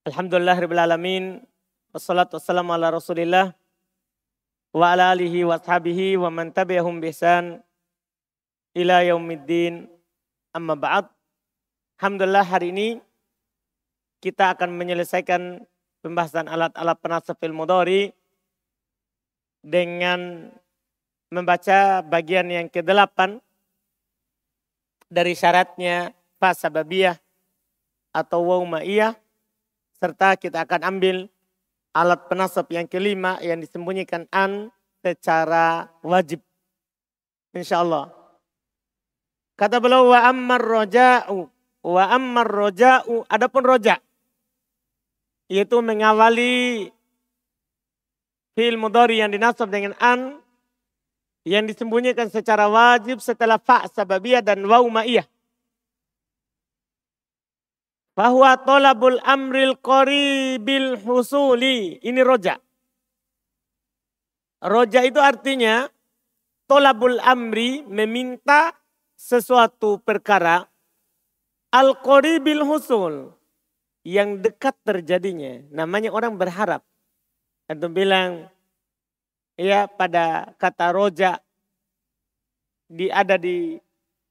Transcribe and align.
Alhamdulillah 0.00 0.56
Rabbil 0.56 0.80
Alamin. 0.80 1.24
Wassalatu 1.92 2.40
wassalamu 2.40 2.72
ala 2.72 2.88
rasulillah. 2.88 3.52
Wa 4.72 4.96
ala 4.96 5.12
alihi 5.12 5.44
wa 5.44 5.60
ashabihi 5.60 6.16
wa 6.16 6.32
man 6.32 6.48
tabi'ahum 6.56 7.04
bihsan. 7.04 7.60
Ila 8.72 9.04
yaumiddin. 9.04 9.92
Amma 10.56 10.72
ba'd. 10.72 11.04
Alhamdulillah 12.00 12.48
hari 12.48 12.72
ini 12.72 12.88
kita 14.24 14.56
akan 14.56 14.72
menyelesaikan 14.72 15.68
pembahasan 16.00 16.48
alat-alat 16.48 16.96
penasab 17.04 17.36
fil 17.36 17.52
mudhari 17.52 18.16
dengan 19.60 20.48
membaca 21.28 22.00
bagian 22.00 22.48
yang 22.48 22.72
ke-8 22.72 23.36
dari 25.12 25.36
syaratnya 25.36 26.16
fa 26.40 26.56
sababiyah 26.56 27.20
atau 28.16 28.48
waw 28.48 28.64
ma'iyah 28.64 29.12
serta 30.00 30.34
kita 30.40 30.64
akan 30.64 30.80
ambil 30.88 31.16
alat 31.92 32.24
penasab 32.26 32.66
yang 32.72 32.88
kelima 32.88 33.36
yang 33.44 33.60
disembunyikan 33.60 34.24
an 34.32 34.72
secara 35.04 35.92
wajib. 36.00 36.40
Insya 37.52 37.84
Allah. 37.84 38.08
Kata 39.60 39.76
beliau 39.76 40.08
wa 40.08 40.24
ammar 40.24 40.62
roja'u. 40.62 41.44
Wa 41.84 42.16
ammar 42.16 42.48
roja'u. 42.48 43.28
Adapun 43.28 43.62
roja. 43.66 44.00
Yaitu 45.52 45.82
mengawali 45.84 46.88
fil 48.56 48.80
mudhari 48.80 49.20
yang 49.20 49.28
dinasab 49.34 49.68
dengan 49.68 49.92
an. 50.00 50.40
Yang 51.44 51.76
disembunyikan 51.76 52.32
secara 52.32 52.68
wajib 52.72 53.20
setelah 53.20 53.60
fa 53.60 53.84
sababiyah 53.88 54.40
dan 54.40 54.64
waw 54.64 54.84
ma'iyah. 54.88 55.28
Bahwa 58.20 58.52
tolabul 58.60 59.16
amril 59.24 59.80
qaribil 59.80 61.00
husuli. 61.00 61.96
Ini 62.04 62.20
roja. 62.20 62.60
Roja 64.60 65.00
itu 65.08 65.16
artinya 65.16 65.88
tolabul 66.68 67.16
amri 67.24 67.80
meminta 67.88 68.76
sesuatu 69.16 70.04
perkara 70.04 70.68
al 71.72 71.96
qaribil 71.96 72.60
husul 72.60 73.32
yang 74.04 74.44
dekat 74.44 74.76
terjadinya. 74.84 75.64
Namanya 75.72 76.12
orang 76.12 76.36
berharap. 76.36 76.84
Atau 77.72 77.88
bilang 77.88 78.52
ya 79.56 79.88
pada 79.88 80.52
kata 80.60 80.92
roja 80.92 81.40
di 82.84 83.08
ada 83.08 83.40
di 83.40 83.80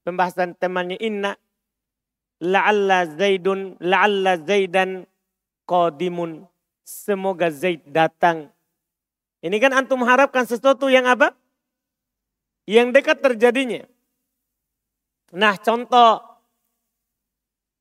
pembahasan 0.05 0.53
temannya 0.62 1.01
inna 1.01 1.34
la'alla 2.39 3.05
zaidun 3.19 3.75
la'alla 3.79 4.39
zaidan 4.39 5.05
qadimun. 5.69 6.50
Semoga 6.89 7.53
Zaid 7.53 7.86
datang. 7.86 8.50
Ini 9.46 9.62
kan 9.62 9.77
antum 9.77 10.01
harapkan 10.01 10.41
sesuatu 10.41 10.89
yang 10.89 11.05
apa? 11.05 11.38
Yang 12.65 12.98
dekat 12.98 13.22
terjadinya. 13.22 13.86
Nah 15.38 15.53
contoh. 15.62 16.17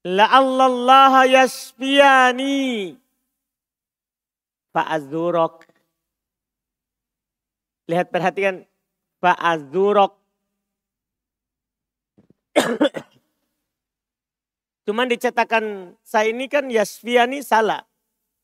La'allallaha 0.04 1.24
yashfiyani. 1.24 3.00
Fa'azurok. 4.76 5.64
Lihat 7.88 8.12
perhatikan. 8.12 8.68
Fa'azurok 9.24 10.20
Cuman 14.88 15.04
dicetakan 15.04 15.92
saya 16.00 16.32
ini 16.32 16.48
kan 16.48 16.64
yasfiani 16.72 17.44
salah. 17.44 17.84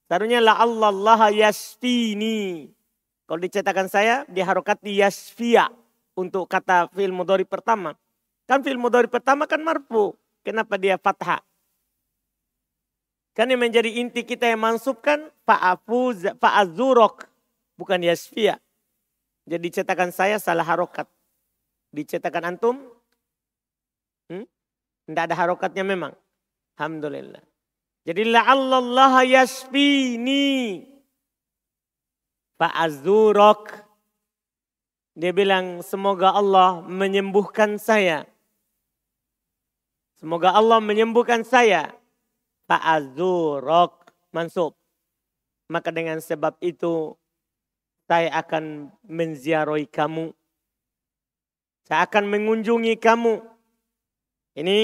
Seharusnya 0.04 0.44
la 0.44 0.60
Allah 0.60 1.32
yasfini. 1.32 2.68
Kalau 3.24 3.40
dicetakan 3.40 3.88
saya 3.88 4.28
diharokati 4.28 5.00
yasfia 5.00 5.72
untuk 6.12 6.44
kata 6.44 6.92
fil 6.92 7.16
mudhari 7.16 7.48
pertama. 7.48 7.96
Kan 8.44 8.60
fil 8.60 8.76
mudhari 8.76 9.08
pertama 9.08 9.48
kan 9.48 9.64
marfu. 9.64 10.12
Kenapa 10.44 10.76
dia 10.76 11.00
fathah? 11.00 11.40
Kan 13.32 13.48
yang 13.48 13.64
menjadi 13.64 13.88
inti 13.96 14.28
kita 14.28 14.44
yang 14.44 14.60
mansubkan 14.60 15.32
fa'afuz 15.48 16.28
fa'azurok 16.44 17.24
bukan 17.80 18.04
yasfia. 18.04 18.60
Jadi 19.48 19.80
cetakan 19.80 20.12
saya 20.12 20.36
salah 20.36 20.68
harokat. 20.68 21.08
Dicetakan 21.88 22.52
antum 22.52 22.76
hmm? 24.28 24.44
Tidak 25.08 25.24
ada 25.24 25.32
harokatnya 25.32 25.80
memang. 25.80 26.12
Alhamdulillah. 26.74 27.42
Jadi 28.04 28.22
la'allallaha 28.28 29.22
yasfini. 29.24 30.82
Fa'azurok. 32.58 33.70
Dia 35.14 35.30
bilang 35.30 35.80
semoga 35.86 36.34
Allah 36.34 36.82
menyembuhkan 36.82 37.78
saya. 37.78 38.26
Semoga 40.18 40.52
Allah 40.52 40.82
menyembuhkan 40.82 41.46
saya. 41.46 41.94
Fa'azurok. 42.66 44.10
Mansub. 44.34 44.74
Maka 45.70 45.94
dengan 45.94 46.18
sebab 46.18 46.58
itu 46.58 47.14
saya 48.04 48.34
akan 48.36 48.90
menziarahi 49.06 49.88
kamu. 49.88 50.34
Saya 51.86 52.04
akan 52.04 52.24
mengunjungi 52.28 53.00
kamu. 53.00 53.40
Ini 54.60 54.78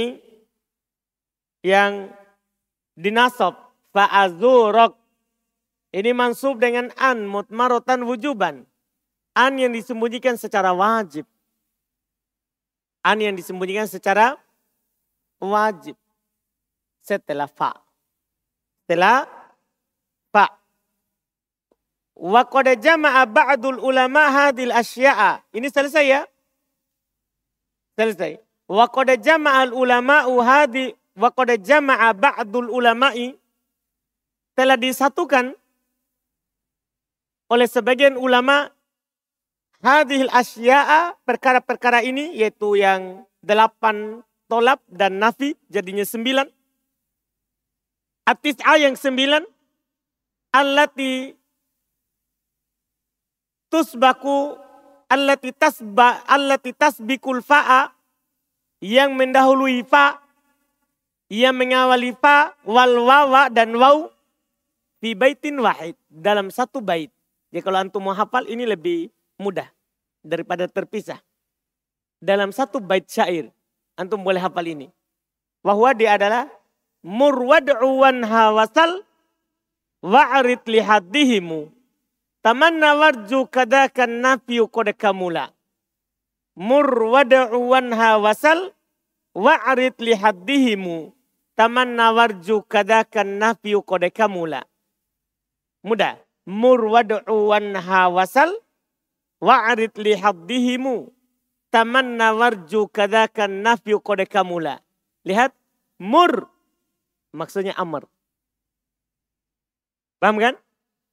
yang 1.61 2.09
dinasab 2.97 3.57
fa'azurok 3.93 5.01
ini 5.91 6.15
mansub 6.15 6.63
dengan 6.63 6.95
an 6.95 7.27
mutmarotan 7.27 8.07
wujuban. 8.07 8.63
An 9.35 9.59
yang 9.59 9.75
disembunyikan 9.75 10.39
secara 10.39 10.71
wajib. 10.71 11.27
An 13.03 13.19
yang 13.19 13.35
disembunyikan 13.35 13.91
secara 13.91 14.39
wajib. 15.43 15.99
Setelah 17.03 17.51
fa. 17.51 17.75
Setelah 18.87 19.27
fa. 20.31 20.47
Wa 22.15 22.47
qad 22.47 22.71
jama'a 22.79 23.27
ba'dul 23.27 23.83
ulama 23.83 24.31
hadil 24.31 24.71
asya'a. 24.71 25.43
Ini 25.51 25.67
selesai 25.75 26.07
ya? 26.07 26.23
Selesai. 27.99 28.39
Wa 28.71 28.87
qad 28.87 29.19
jama'a 29.19 29.67
al 29.67 29.75
ulama'u 29.75 30.39
hadil 30.39 30.95
wa 31.17 31.29
qad 31.35 31.59
jama'a 31.63 32.15
ba'dul 32.15 32.71
ulama'i 32.71 33.35
telah 34.55 34.77
disatukan 34.79 35.57
oleh 37.51 37.67
sebagian 37.67 38.15
ulama 38.15 38.71
hadhil 39.83 40.31
asya'a 40.31 41.19
perkara-perkara 41.27 42.05
ini 42.07 42.37
yaitu 42.39 42.79
yang 42.79 43.27
delapan 43.43 44.23
tolap 44.47 44.83
dan 44.87 45.19
nafi 45.19 45.57
jadinya 45.67 46.07
sembilan. 46.07 46.47
Atis'a 48.27 48.79
yang 48.79 48.95
sembilan. 48.95 49.43
Allati 50.51 51.31
tusbaku 53.71 54.59
allati 55.07 55.55
tasba 55.55 56.27
allati 56.27 56.75
tasbikul 56.75 57.39
fa'a 57.39 57.95
yang 58.83 59.15
mendahului 59.15 59.87
fa 59.87 60.19
ia 61.31 61.55
mengawali 61.55 62.11
fa 62.19 62.59
wal 62.67 63.07
wawa 63.07 63.47
dan 63.55 63.71
waw 63.79 64.11
di 64.99 65.15
baitin 65.15 65.63
wahid 65.63 65.95
dalam 66.11 66.51
satu 66.51 66.83
bait. 66.83 67.15
Jadi 67.55 67.63
kalau 67.63 67.79
antum 67.79 68.03
mau 68.03 68.15
hafal 68.15 68.51
ini 68.51 68.67
lebih 68.67 69.15
mudah 69.39 69.71
daripada 70.27 70.67
terpisah. 70.67 71.23
Dalam 72.21 72.51
satu 72.51 72.83
bait 72.83 73.07
syair 73.07 73.49
antum 73.95 74.19
boleh 74.21 74.43
hafal 74.43 74.67
ini. 74.67 74.91
Bahwa 75.63 75.95
dia 75.95 76.19
adalah 76.19 76.51
murwad'u 77.07 78.03
wanha 78.03 78.51
wasal 78.51 79.07
wa'rid 80.03 80.67
lihaddihimu 80.67 81.71
tamanna 82.43 82.99
warju 82.99 83.47
kadakan 83.47 84.25
kode 84.67 84.99
kamula. 84.99 85.55
Murwad'u 86.59 87.57
wanha 87.71 88.19
wasal 88.19 88.75
wa'rid 89.33 89.95
lihaddihimu 89.97 91.20
tamanna 91.61 92.09
warju 92.17 92.65
kadakan 92.65 93.37
nafiu 93.37 93.85
kode 93.85 94.09
kamula. 94.09 94.65
Mudah. 95.85 96.17
Mur 96.49 96.81
wad'u 96.89 97.53
wanha 97.53 98.09
wasal 98.09 98.49
wa'arid 99.45 99.93
li 100.01 100.17
haddihimu 100.17 101.13
tamanna 101.69 102.33
warju 102.33 102.89
kadakan 102.89 103.61
nafiu 103.61 104.01
kode 104.01 104.25
kamula. 104.25 104.81
Lihat. 105.29 105.53
Mur. 106.01 106.49
Maksudnya 107.37 107.77
amr. 107.77 108.09
Paham 110.17 110.41
kan? 110.41 110.57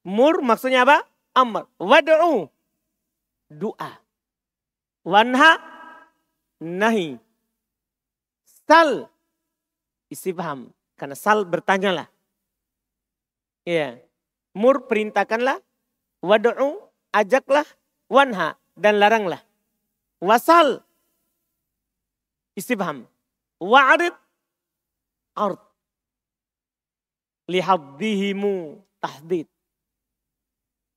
Mur 0.00 0.40
maksudnya 0.40 0.88
apa? 0.88 1.04
Amr. 1.36 1.68
Wad'u. 1.76 2.48
Doa. 3.52 4.00
Wanha. 5.04 5.60
Nahi. 6.64 7.20
Sal 8.64 9.12
istifham. 10.12 10.72
Karena 10.98 11.14
sal 11.14 11.46
bertanyalah. 11.46 12.10
Ya. 13.62 14.00
Mur 14.56 14.88
perintahkanlah. 14.90 15.62
Wadu'u 16.24 16.82
ajaklah. 17.14 17.64
Wanha 18.08 18.56
dan 18.74 18.98
laranglah. 18.98 19.44
Wasal 20.18 20.82
istibham. 22.58 23.06
Wa'arid 23.62 24.16
ard. 25.38 25.62
Lihaddihimu 27.46 28.82
tahdid. 28.98 29.46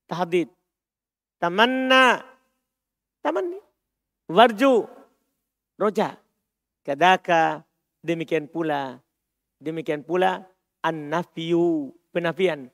Tahdid. 0.10 0.50
Tamanna. 1.38 2.26
Tamanni. 3.22 3.60
Warju. 4.32 4.90
Roja. 5.78 6.18
Kadaka. 6.82 7.62
Demikian 8.02 8.50
pula. 8.50 9.02
Demikian 9.62 10.02
pula. 10.02 10.46
An-nafiyu. 10.82 11.94
Penafian. 12.12 12.68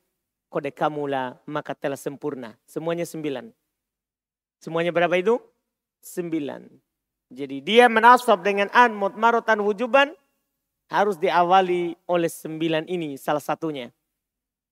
Kode 0.48 0.72
kamula 0.72 1.44
maka 1.44 1.76
telah 1.76 2.00
sempurna. 2.00 2.56
Semuanya 2.64 3.04
sembilan. 3.04 3.52
Semuanya 4.64 4.96
berapa 4.96 5.14
itu? 5.20 5.38
Sembilan. 6.00 6.66
Jadi 7.28 7.60
dia 7.60 7.92
menasab 7.92 8.40
dengan 8.40 8.72
an 8.72 8.96
mutmarotan 8.96 9.60
wujuban 9.60 10.16
harus 10.88 11.20
diawali 11.20 12.00
oleh 12.08 12.32
sembilan 12.32 12.88
ini 12.88 13.20
salah 13.20 13.44
satunya. 13.44 13.92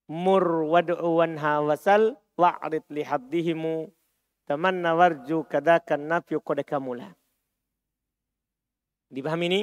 Mur 0.07 0.63
wad'u 0.63 1.19
wanha 1.19 1.59
wasal 1.59 2.15
wa'rid 2.39 2.87
li 2.87 3.03
haddihimu 3.03 3.91
tamanna 4.47 4.95
warju 4.95 5.43
kadakan 5.51 6.07
nafyu 6.07 6.39
kodekamula. 6.39 7.11
Dipahami 9.11 9.45
ini? 9.51 9.61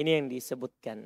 Ini 0.00 0.10
yang 0.20 0.26
disebutkan. 0.32 1.04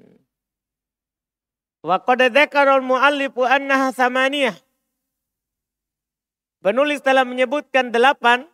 Penulis 6.63 6.99
telah 6.99 7.23
menyebutkan 7.23 7.95
delapan 7.95 8.47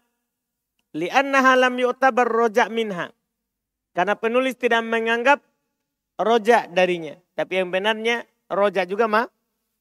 Li'annaha 0.93 1.57
lam 1.57 1.75
yu'tabar 1.81 2.29
roja 2.29 2.69
minha. 2.69 3.09
Karena 3.97 4.17
penulis 4.17 4.57
tidak 4.61 4.85
menganggap 4.85 5.41
roja 6.21 6.69
darinya. 6.69 7.17
Tapi 7.33 7.65
yang 7.65 7.73
benarnya 7.73 8.29
roja 8.53 8.85
juga 8.85 9.09
ma 9.09 9.25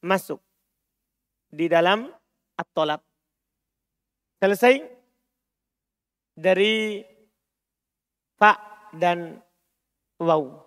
masuk. 0.04 0.40
Di 1.52 1.68
dalam 1.68 2.08
at-tolab. 2.56 3.04
Selesai 4.40 4.80
dari 6.40 7.04
fa 8.40 8.56
dan 8.96 9.44
waw. 10.22 10.62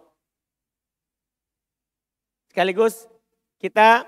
Sekaligus 2.51 3.07
kita 3.63 4.03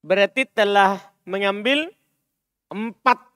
berarti 0.00 0.48
telah 0.48 0.98
mengambil 1.28 1.92
empat 2.72 3.32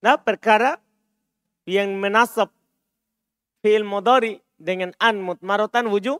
Nah 0.00 0.16
perkara 0.16 0.80
yang 1.68 1.92
menasab 2.00 2.48
fi'il 3.60 3.84
modori 3.84 4.40
dengan 4.56 4.96
an 4.96 5.20
mutmarotan 5.20 5.92
wujud 5.92 6.16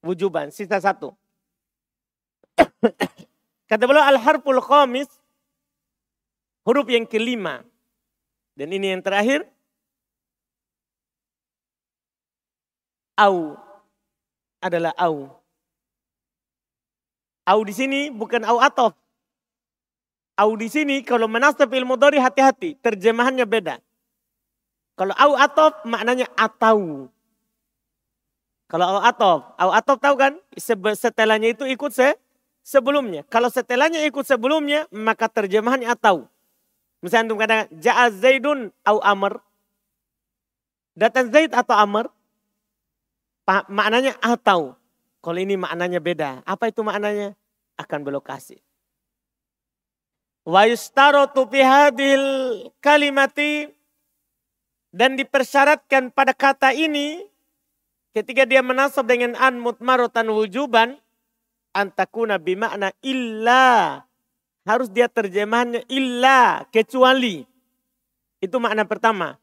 wujuban. 0.00 0.48
Sisa 0.48 0.80
satu. 0.80 1.12
Kata 3.68 3.84
beliau 3.84 4.04
al-harful 4.04 4.60
khamis 4.64 5.08
huruf 6.64 6.88
yang 6.88 7.04
kelima. 7.04 7.60
Dan 8.56 8.72
ini 8.72 8.96
yang 8.96 9.04
terakhir. 9.04 9.44
Au 13.16 13.56
adalah 14.60 14.92
au. 15.00 15.32
Au 17.46 17.60
di 17.64 17.72
sini 17.72 18.12
bukan 18.12 18.44
au 18.44 18.60
atof. 18.60 18.92
Au 20.36 20.52
di 20.52 20.68
sini 20.68 21.00
kalau 21.00 21.24
menasab 21.24 21.72
ilmu 21.72 21.96
dori 21.96 22.20
hati-hati, 22.20 22.76
terjemahannya 22.84 23.48
beda. 23.48 23.80
Kalau 24.96 25.16
au 25.16 25.32
atof 25.32 25.80
maknanya 25.88 26.28
atau. 26.36 27.08
Kalau 28.66 28.98
au 28.98 29.00
atof, 29.00 29.40
au 29.56 29.70
atof 29.72 29.96
tahu 30.02 30.16
kan? 30.18 30.34
Setelahnya 30.92 31.54
itu 31.54 31.64
ikut 31.70 31.94
se 31.94 32.18
sebelumnya. 32.66 33.22
Kalau 33.30 33.46
setelahnya 33.46 34.02
ikut 34.10 34.26
sebelumnya, 34.26 34.90
maka 34.90 35.30
terjemahannya 35.30 35.86
atau. 35.88 36.26
Misalnya 36.98 37.30
untuk 37.30 37.40
katakan, 37.46 37.68
ja'a 37.78 38.10
zaidun 38.10 38.74
au 38.82 38.98
amr. 39.04 39.38
Datang 40.98 41.30
zaid 41.30 41.54
atau 41.54 41.76
amr, 41.78 42.10
maknanya 43.70 44.18
atau. 44.18 44.74
Kalau 45.22 45.38
ini 45.38 45.58
maknanya 45.58 45.98
beda. 46.02 46.30
Apa 46.46 46.70
itu 46.70 46.82
maknanya? 46.82 47.34
Akan 47.78 48.02
belokasi. 48.02 48.62
Wa 50.46 50.66
yustarotu 50.70 51.50
hadil 51.50 52.22
kalimati 52.78 53.66
dan 54.94 55.18
dipersyaratkan 55.18 56.14
pada 56.14 56.30
kata 56.30 56.70
ini 56.70 57.26
ketika 58.14 58.46
dia 58.46 58.62
menasab 58.62 59.04
dengan 59.10 59.34
an 59.36 59.58
mutmarotan 59.58 60.30
wujuban 60.30 60.96
antakuna 61.76 62.40
bimakna 62.40 62.94
illa 63.04 64.06
harus 64.64 64.88
dia 64.88 65.10
terjemahannya 65.10 65.84
illa 65.92 66.64
kecuali 66.72 67.44
itu 68.40 68.56
makna 68.56 68.88
pertama 68.88 69.36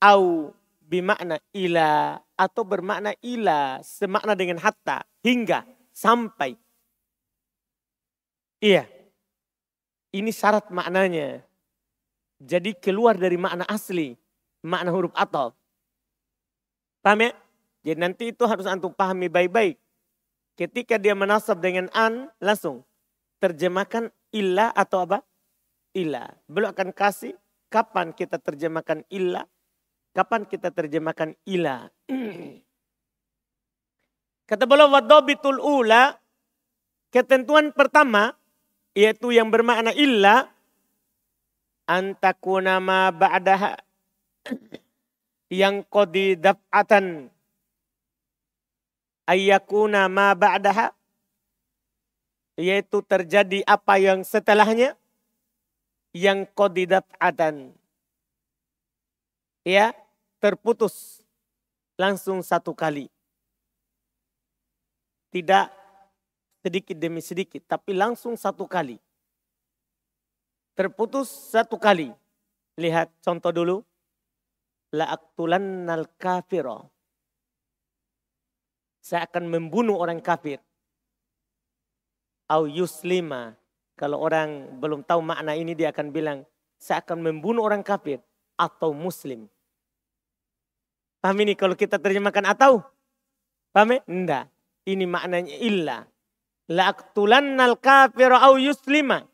au 0.00 0.54
bimakna 0.94 1.42
ila 1.50 2.22
atau 2.38 2.62
bermakna 2.62 3.18
ila 3.18 3.82
semakna 3.82 4.38
dengan 4.38 4.62
hatta 4.62 5.02
hingga 5.26 5.66
sampai 5.90 6.54
iya 8.62 8.86
ini 10.14 10.30
syarat 10.30 10.70
maknanya. 10.70 11.42
Jadi 12.38 12.78
keluar 12.78 13.18
dari 13.18 13.34
makna 13.34 13.66
asli. 13.66 14.14
Makna 14.62 14.94
huruf 14.94 15.10
atau. 15.18 15.50
Paham 17.02 17.26
ya? 17.26 17.30
Jadi 17.82 17.98
nanti 17.98 18.24
itu 18.30 18.46
harus 18.46 18.64
antum 18.64 18.94
pahami 18.94 19.26
baik-baik. 19.26 19.76
Ketika 20.54 21.02
dia 21.02 21.18
menasab 21.18 21.58
dengan 21.58 21.90
an, 21.90 22.30
langsung. 22.38 22.86
Terjemahkan 23.42 24.14
illa 24.30 24.70
atau 24.70 25.02
apa? 25.02 25.18
Illa. 25.98 26.30
Belum 26.46 26.70
akan 26.70 26.94
kasih 26.94 27.34
kapan 27.66 28.14
kita 28.14 28.38
terjemahkan 28.38 29.02
illa. 29.10 29.50
Kapan 30.14 30.46
kita 30.46 30.70
terjemahkan 30.70 31.34
ila. 31.42 31.90
Kata 34.48 34.64
beliau 34.64 34.94
wadobitul 34.94 35.58
ula. 35.58 36.22
Ketentuan 37.10 37.74
pertama 37.74 38.38
yaitu 38.94 39.34
yang 39.34 39.50
bermakna 39.50 39.90
illa 39.94 40.54
antakuna 41.86 42.78
ma 42.78 43.10
ba'daha 43.10 43.78
yang 45.50 45.82
qadi 45.86 46.38
daf'atan 46.38 47.28
ayyakuna 49.26 50.06
ma 50.10 50.32
ba'daha 50.34 50.94
yaitu 52.58 53.02
terjadi 53.02 53.66
apa 53.66 53.98
yang 53.98 54.22
setelahnya 54.22 54.94
yang 56.14 56.46
qadi 56.54 56.86
daf'atan 56.86 57.74
ya 59.66 59.90
terputus 60.44 61.24
langsung 61.96 62.44
satu 62.44 62.76
kali 62.76 63.08
tidak 65.34 65.74
sedikit 66.62 66.94
demi 66.94 67.18
sedikit, 67.18 67.66
tapi 67.66 67.90
langsung 67.90 68.38
satu 68.38 68.70
kali. 68.70 69.02
Terputus 70.78 71.26
satu 71.50 71.74
kali. 71.74 72.14
Lihat 72.78 73.10
contoh 73.18 73.50
dulu. 73.50 73.76
La'aktulannal 74.94 76.06
kafiro. 76.14 76.86
Saya 79.02 79.26
akan 79.26 79.50
membunuh 79.50 79.98
orang 79.98 80.22
kafir. 80.22 80.62
Au 82.46 82.70
yuslima. 82.70 83.58
Kalau 83.98 84.22
orang 84.22 84.78
belum 84.78 85.02
tahu 85.02 85.18
makna 85.18 85.58
ini 85.58 85.74
dia 85.74 85.90
akan 85.90 86.14
bilang, 86.14 86.46
saya 86.78 87.02
akan 87.02 87.26
membunuh 87.26 87.66
orang 87.66 87.82
kafir 87.82 88.22
atau 88.54 88.94
muslim. 88.94 89.50
Paham 91.24 91.40
ini 91.40 91.56
kalau 91.56 91.72
kita 91.72 91.96
terjemahkan 91.96 92.44
atau? 92.44 92.84
Paham 93.72 93.96
ya? 93.96 94.00
Enggak. 94.04 94.44
Ini 94.84 95.08
maknanya 95.08 95.56
illa. 95.56 96.04
La'aktulannal 96.68 97.80
kafir 97.80 98.28
au 98.28 98.60
yuslima. 98.60 99.24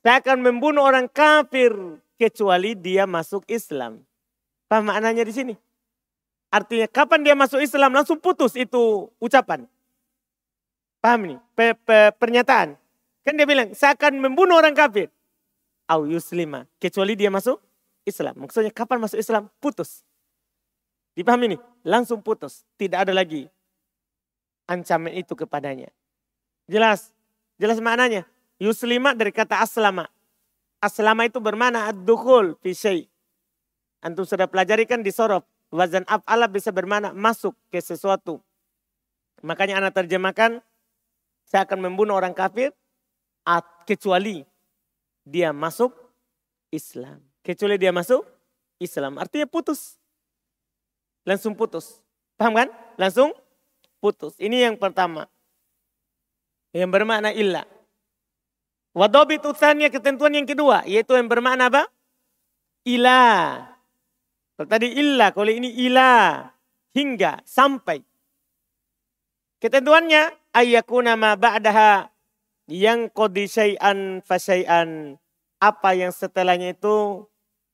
Saya 0.00 0.24
akan 0.24 0.40
membunuh 0.40 0.80
orang 0.80 1.12
kafir 1.12 1.76
kecuali 2.16 2.72
dia 2.72 3.04
masuk 3.04 3.44
Islam. 3.52 4.00
Paham 4.64 4.88
maknanya 4.88 5.20
di 5.20 5.32
sini? 5.36 5.54
Artinya 6.48 6.88
kapan 6.88 7.20
dia 7.20 7.36
masuk 7.36 7.60
Islam 7.60 7.92
langsung 7.92 8.16
putus 8.16 8.56
itu 8.56 9.12
ucapan. 9.20 9.68
Paham 11.04 11.36
nih? 11.36 11.38
Pe, 11.52 11.76
pe, 11.76 12.16
pernyataan. 12.16 12.80
Kan 13.28 13.36
dia 13.36 13.44
bilang, 13.44 13.76
saya 13.76 13.92
akan 13.92 14.24
membunuh 14.24 14.56
orang 14.56 14.72
kafir. 14.72 15.12
Au 15.84 16.08
yuslima. 16.08 16.64
Kecuali 16.80 17.12
dia 17.12 17.28
masuk 17.28 17.60
Islam. 18.08 18.40
Maksudnya 18.40 18.72
kapan 18.72 19.04
masuk 19.04 19.20
Islam? 19.20 19.52
Putus. 19.60 20.00
Dipahami 21.14 21.56
nih? 21.56 21.60
Langsung 21.84 22.22
putus. 22.22 22.64
Tidak 22.78 22.96
ada 23.06 23.12
lagi 23.14 23.50
ancaman 24.70 25.10
itu 25.18 25.34
kepadanya. 25.34 25.90
Jelas. 26.70 27.10
Jelas 27.58 27.82
maknanya. 27.82 28.22
Yuslima 28.62 29.18
dari 29.18 29.34
kata 29.34 29.58
aslama. 29.58 30.06
Aslama 30.78 31.26
itu 31.26 31.42
bermana 31.42 31.90
ad-dukhul 31.90 32.54
fi 32.62 32.72
Antum 34.00 34.24
sudah 34.24 34.46
pelajari 34.48 34.86
kan 34.86 35.02
di 35.02 35.10
sorof. 35.10 35.44
Wazan 35.68 36.06
af'ala 36.08 36.48
bisa 36.48 36.72
bermana 36.72 37.12
masuk 37.12 37.52
ke 37.68 37.82
sesuatu. 37.82 38.40
Makanya 39.44 39.78
anak 39.78 39.92
terjemahkan, 39.92 40.64
saya 41.44 41.62
akan 41.68 41.84
membunuh 41.84 42.16
orang 42.16 42.32
kafir 42.32 42.72
kecuali 43.84 44.42
dia 45.22 45.52
masuk 45.52 45.92
Islam. 46.72 47.20
Kecuali 47.44 47.76
dia 47.76 47.92
masuk 47.92 48.24
Islam. 48.80 49.20
Artinya 49.20 49.44
putus. 49.44 49.99
Langsung 51.30 51.54
putus. 51.54 52.02
Paham 52.34 52.58
kan? 52.58 52.68
Langsung 52.98 53.30
putus. 54.02 54.34
Ini 54.42 54.66
yang 54.66 54.74
pertama. 54.74 55.30
Yang 56.74 56.90
bermakna 56.90 57.30
illa. 57.30 57.62
Wadobit 58.90 59.46
utannya 59.46 59.94
ketentuan 59.94 60.34
yang 60.34 60.42
kedua. 60.42 60.82
Yaitu 60.90 61.14
yang 61.14 61.30
bermakna 61.30 61.70
apa? 61.70 61.86
Ila. 62.82 63.22
Tadi 64.58 64.98
illa, 64.98 65.30
kalau 65.30 65.54
ini 65.54 65.70
ila. 65.86 66.50
Hingga, 66.90 67.46
sampai. 67.46 68.02
Ketentuannya, 69.62 70.34
ayyakuna 70.50 71.14
ma 71.14 71.38
ba'daha 71.38 72.10
yang 72.66 73.06
kodi 73.06 73.46
syai'an 73.46 74.18
fasyai'an. 74.26 75.14
Apa 75.62 75.94
yang 75.94 76.10
setelahnya 76.10 76.74
itu 76.74 77.28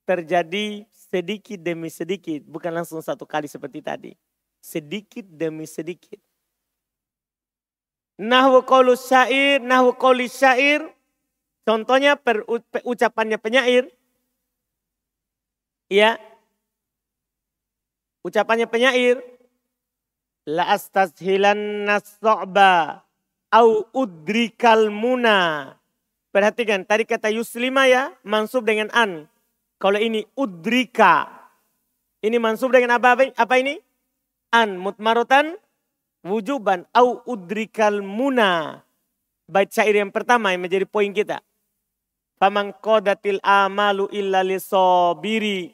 terjadi 0.05 0.85
sedikit 1.11 1.59
demi 1.63 1.89
sedikit. 1.89 2.43
Bukan 2.47 2.73
langsung 2.75 2.99
satu 3.03 3.25
kali 3.25 3.47
seperti 3.47 3.81
tadi. 3.83 4.13
Sedikit 4.59 5.25
demi 5.27 5.65
sedikit. 5.69 6.19
Nahwu 8.17 8.65
syair, 8.97 9.61
nahwu 9.61 9.93
syair. 10.27 10.89
Contohnya 11.67 12.17
per, 12.17 12.47
ucapannya 12.87 13.37
penyair. 13.37 13.91
Ya. 15.91 16.19
Ucapannya 18.23 18.67
penyair. 18.67 19.21
La 20.47 20.71
astazhilan 20.71 21.91
nas'ba 21.91 23.03
au 23.51 23.87
udrikal 23.95 24.95
muna. 24.95 25.75
Perhatikan, 26.31 26.85
tadi 26.87 27.09
kata 27.09 27.33
yuslima 27.33 27.89
ya, 27.89 28.15
mansub 28.23 28.63
dengan 28.63 28.93
an. 28.93 29.27
Kalau 29.77 30.01
ini 30.01 30.25
udrika. 30.37 31.29
Ini 32.25 32.41
mansub 32.41 32.73
dengan 32.73 32.97
apa, 32.97 33.29
apa 33.37 33.55
ini? 33.61 33.77
An 34.51 34.81
mutmarotan 34.81 35.55
wujuban 36.25 36.89
au 36.97 37.21
udrikal 37.29 38.01
muna. 38.01 38.83
Bait 39.47 39.71
syair 39.71 40.03
yang 40.03 40.11
pertama 40.11 40.51
yang 40.51 40.65
menjadi 40.65 40.89
poin 40.89 41.13
kita. 41.15 41.39
Faman 42.41 42.75
kodatil 42.83 43.39
amalu 43.45 44.11
illa 44.11 44.43
lisobiri. 44.43 45.71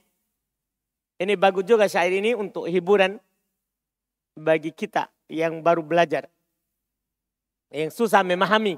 Ini 1.17 1.35
bagus 1.39 1.65
juga 1.65 1.87
syair 1.87 2.13
ini 2.13 2.35
untuk 2.35 2.67
hiburan 2.67 3.17
bagi 4.35 4.75
kita 4.75 5.09
yang 5.31 5.63
baru 5.65 5.81
belajar. 5.81 6.29
Yang 7.73 7.97
susah 7.97 8.21
memahami. 8.21 8.77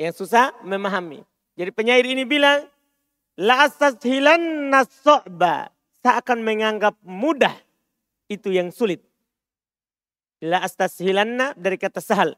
Yang 0.00 0.24
susah 0.24 0.56
memahami. 0.64 1.20
Jadi 1.52 1.70
penyair 1.74 2.08
ini 2.08 2.24
bilang, 2.24 2.64
La 3.40 3.64
astashilan 3.64 4.68
naso'ba. 4.68 5.72
Akan 6.02 6.42
menganggap 6.42 6.98
mudah 7.06 7.54
itu 8.26 8.50
yang 8.50 8.74
sulit. 8.74 9.00
La 10.42 10.66
astashilanna 10.66 11.54
dari 11.54 11.78
kata 11.78 12.02
sahal. 12.02 12.34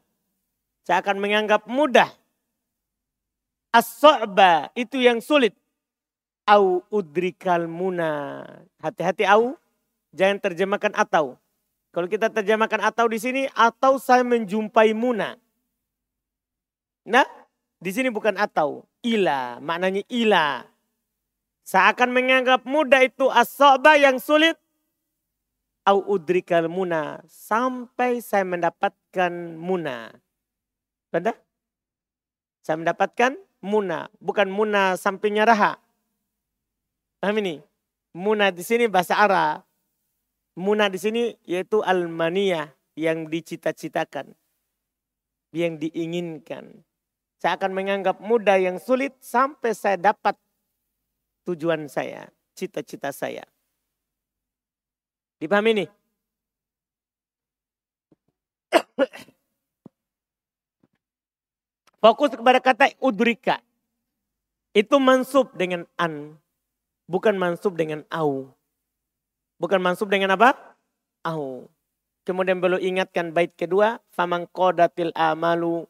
Akan 0.85 1.17
menganggap 1.17 1.65
mudah. 1.65 2.13
as 3.73 3.99
itu 4.77 5.01
yang 5.01 5.19
sulit. 5.19 5.57
Au 6.45 6.85
udrikal 6.93 7.65
muna. 7.65 8.45
Hati-hati 8.77 9.25
au. 9.25 9.57
Jangan 10.15 10.37
terjemahkan 10.39 10.93
atau. 10.93 11.35
Kalau 11.89 12.11
kita 12.11 12.27
terjemahkan 12.27 12.83
atau 12.85 13.07
di 13.07 13.19
sini, 13.19 13.47
atau 13.55 13.95
saya 13.95 14.23
menjumpai 14.23 14.91
muna. 14.91 15.39
Nah, 17.07 17.23
di 17.79 17.91
sini 17.91 18.11
bukan 18.11 18.35
atau. 18.35 18.83
Ila, 18.99 19.63
maknanya 19.63 20.03
ila. 20.11 20.74
Saya 21.65 21.97
akan 21.97 22.13
menganggap 22.13 22.61
mudah 22.61 23.01
itu 23.01 23.25
as 23.33 23.57
yang 23.97 24.21
sulit 24.21 24.53
au 25.89 25.97
udrikal 26.05 26.69
muna 26.69 27.25
sampai 27.25 28.21
saya 28.21 28.45
mendapatkan 28.45 29.33
muna. 29.57 30.13
Benar? 31.09 31.33
Saya 32.61 32.77
mendapatkan 32.77 33.33
muna, 33.65 34.13
bukan 34.21 34.45
muna 34.45 34.93
sampingnya 34.93 35.49
raha. 35.49 35.81
Paham 37.17 37.41
ini? 37.41 37.65
Muna 38.13 38.53
di 38.53 38.61
sini 38.61 38.85
bahasa 38.85 39.17
Arab. 39.17 39.65
Muna 40.53 40.85
di 40.85 41.01
sini 41.01 41.33
yaitu 41.49 41.81
almania 41.81 42.77
yang 42.93 43.25
dicita-citakan. 43.25 44.37
Yang 45.49 45.89
diinginkan. 45.89 46.85
Saya 47.41 47.57
akan 47.57 47.73
menganggap 47.73 48.21
mudah 48.21 48.61
yang 48.61 48.77
sulit 48.77 49.17
sampai 49.17 49.73
saya 49.73 49.97
dapat 49.97 50.37
tujuan 51.45 51.85
saya, 51.87 52.27
cita-cita 52.57 53.13
saya. 53.13 53.45
Dipahami 55.37 55.71
ini? 55.77 55.85
Fokus 62.03 62.33
kepada 62.33 62.59
kata 62.61 62.97
udrika. 63.01 63.61
Itu 64.75 64.99
mansub 64.99 65.55
dengan 65.55 65.87
an. 65.95 66.35
Bukan 67.07 67.37
mansub 67.39 67.77
dengan 67.79 68.03
au. 68.11 68.51
Bukan 69.55 69.79
mansub 69.79 70.11
dengan 70.11 70.35
apa? 70.35 70.51
Au. 71.23 71.69
Kemudian 72.25 72.59
belum 72.59 72.81
ingatkan 72.81 73.31
bait 73.31 73.53
kedua. 73.55 74.01
Faman 74.11 74.49
kodatil 74.51 75.13
amalu. 75.15 75.85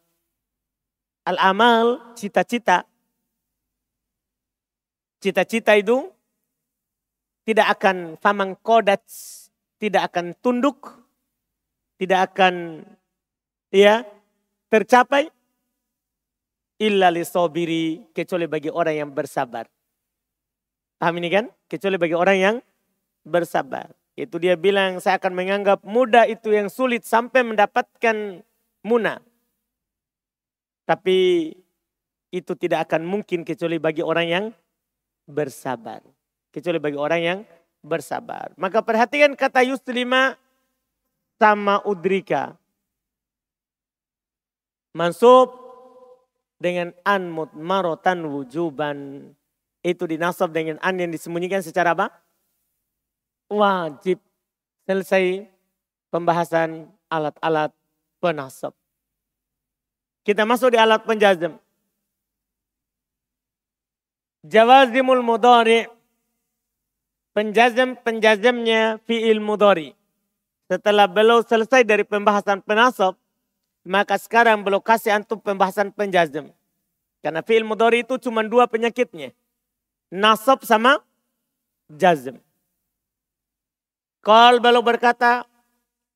Al-amal, 1.26 2.14
cita-cita. 2.14 2.86
Cita-cita 5.26 5.74
itu 5.74 6.06
tidak 7.50 7.82
akan 7.82 8.14
famang 8.22 8.54
kodat, 8.62 9.02
tidak 9.82 10.14
akan 10.14 10.38
tunduk, 10.38 11.02
tidak 11.98 12.30
akan 12.30 12.86
ya 13.74 14.06
tercapai 14.70 15.34
illa 16.78 17.10
li 17.10 17.26
sobiri 17.26 18.06
kecuali 18.14 18.46
bagi 18.46 18.70
orang 18.70 19.02
yang 19.02 19.10
bersabar. 19.10 19.66
Paham 21.02 21.18
ini 21.18 21.34
kan? 21.34 21.50
Kecuali 21.66 21.98
bagi 21.98 22.14
orang 22.14 22.38
yang 22.38 22.56
bersabar. 23.26 23.98
Itu 24.14 24.38
dia 24.38 24.54
bilang 24.54 25.02
saya 25.02 25.18
akan 25.18 25.34
menganggap 25.34 25.82
mudah 25.82 26.30
itu 26.30 26.54
yang 26.54 26.70
sulit 26.70 27.02
sampai 27.02 27.42
mendapatkan 27.42 28.46
muna. 28.86 29.26
Tapi 30.86 31.50
itu 32.30 32.54
tidak 32.54 32.94
akan 32.94 33.10
mungkin 33.10 33.42
kecuali 33.42 33.82
bagi 33.82 34.06
orang 34.06 34.30
yang 34.30 34.46
bersabar. 35.28 36.02
Kecuali 36.54 36.80
bagi 36.80 36.98
orang 36.98 37.22
yang 37.22 37.40
bersabar. 37.84 38.54
Maka 38.56 38.82
perhatikan 38.82 39.36
kata 39.38 39.62
yuslima 39.62 40.40
sama 41.38 41.84
udrika. 41.84 42.56
Mansub 44.96 45.52
dengan 46.58 46.96
an 47.04 47.30
mutmarotan 47.30 48.24
wujuban. 48.26 49.30
Itu 49.86 50.10
dinasab 50.10 50.50
dengan 50.50 50.82
an 50.82 50.98
yang 50.98 51.12
disembunyikan 51.12 51.62
secara 51.62 51.94
apa? 51.94 52.10
Wajib. 53.52 54.18
Selesai 54.88 55.46
pembahasan 56.10 56.90
alat-alat 57.12 57.76
penasab. 58.24 58.74
Kita 60.26 60.42
masuk 60.42 60.74
di 60.74 60.80
alat 60.82 61.06
penjazam. 61.06 61.62
Jawazimul 64.46 65.26
mudari 65.26 65.90
penjazam-penjazamnya 67.34 69.02
fi'il 69.02 69.42
mudhari. 69.42 69.98
Setelah 70.70 71.10
beliau 71.10 71.42
selesai 71.42 71.82
dari 71.82 72.06
pembahasan 72.06 72.62
penasab, 72.62 73.18
maka 73.82 74.22
sekarang 74.22 74.62
beliau 74.62 74.86
kasih 74.86 75.18
antum 75.18 75.42
pembahasan 75.42 75.90
penjazam. 75.90 76.54
Karena 77.26 77.42
fi'il 77.42 77.66
mudhari 77.66 78.06
itu 78.06 78.22
cuma 78.22 78.46
dua 78.46 78.70
penyakitnya. 78.70 79.34
Nasab 80.14 80.62
sama 80.62 81.02
jazm. 81.90 82.38
Kal 84.22 84.62
beliau 84.62 84.86
berkata, 84.86 85.50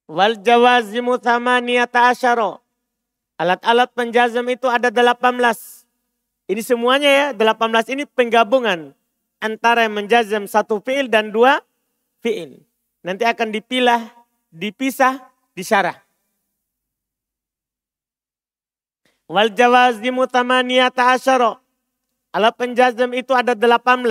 wal 0.05 0.37
jawazimu 0.37 1.17
niyata 1.65 2.13
asyara. 2.13 2.61
Alat-alat 3.41 3.89
penjazam 3.97 4.45
itu 4.53 4.69
ada 4.69 4.93
18. 4.93 5.78
Ini 6.49 6.65
semuanya 6.65 7.09
ya, 7.13 7.25
18 7.37 7.93
ini 7.93 8.09
penggabungan 8.09 8.97
antara 9.37 9.85
yang 9.85 9.93
menjazam 9.93 10.49
satu 10.49 10.81
fiil 10.81 11.05
dan 11.05 11.29
dua 11.29 11.61
fiil. 12.25 12.65
Nanti 13.05 13.21
akan 13.21 13.53
dipilah, 13.53 14.09
dipisah, 14.49 15.29
disyarah. 15.53 16.01
Wal 19.29 19.53
jawazimu 19.53 20.25
tamaniyata 20.25 21.13
asyara. 21.13 21.61
Alat 22.33 22.57
penjazm 22.57 23.13
itu 23.13 23.37
ada 23.37 23.53
18. 23.53 24.09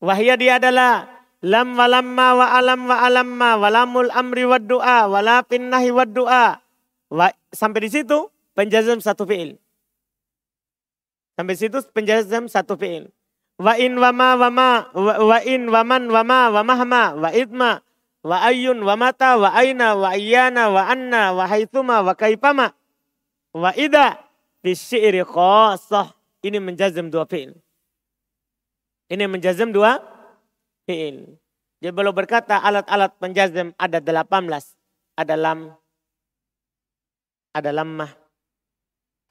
Wahya 0.00 0.34
dia 0.40 0.56
adalah 0.56 1.08
lam 1.44 1.76
walamma 1.76 2.28
wa 2.40 2.46
alam 2.56 2.80
wa 2.88 2.96
alamma 3.04 3.50
walamul 3.60 4.08
amri 4.16 4.48
wa 4.48 4.56
du'a 4.56 5.12
wala 5.12 5.44
pinnahi 5.44 5.92
wa. 5.92 6.08
Wa, 7.12 7.28
sampai 7.52 7.84
di 7.84 7.90
situ 7.92 8.32
penjazm 8.56 8.96
satu 9.04 9.28
fi'il. 9.28 9.60
Sampai 11.36 11.54
situ 11.54 11.78
penjazm 11.92 12.48
satu 12.48 12.80
fi'il. 12.80 13.12
Wa 13.60 13.76
in 13.76 13.96
wa 14.00 14.12
ma 14.12 14.36
wa 14.36 15.38
in 15.44 15.68
wa 15.68 15.80
man 15.84 16.08
wa 16.08 16.22
ma 16.24 16.40
wa 16.52 16.62
mahma 16.64 17.04
wa 17.16 17.30
idma 17.32 17.80
wa 18.24 18.36
ayun 18.44 18.80
wa 18.84 18.96
mata 18.96 19.36
wa 19.36 19.52
aina 19.52 19.96
wa 19.96 20.12
iyana 20.16 20.68
wa 20.68 20.88
anna 20.88 21.32
wa 21.32 21.44
haithuma 21.48 22.04
wa 22.04 22.12
kaifama 22.12 22.72
wa 23.52 23.70
ida 23.76 24.20
fi 24.64 24.72
syi'ri 24.76 25.24
khasah. 25.24 26.16
Ini 26.44 26.60
menjazm 26.60 27.08
dua 27.12 27.24
fi'il. 27.28 27.56
Ini 29.12 29.24
menjazm 29.28 29.72
dua 29.72 30.00
fi'il. 30.88 31.36
Jadi 31.80 31.92
kalau 31.92 32.12
berkata 32.16 32.56
alat-alat 32.60 33.12
penjazm 33.20 33.76
ada 33.76 34.00
18. 34.00 34.76
Ada 35.16 35.32
lam, 35.32 35.72
ada 37.56 37.72
lamah, 37.72 38.12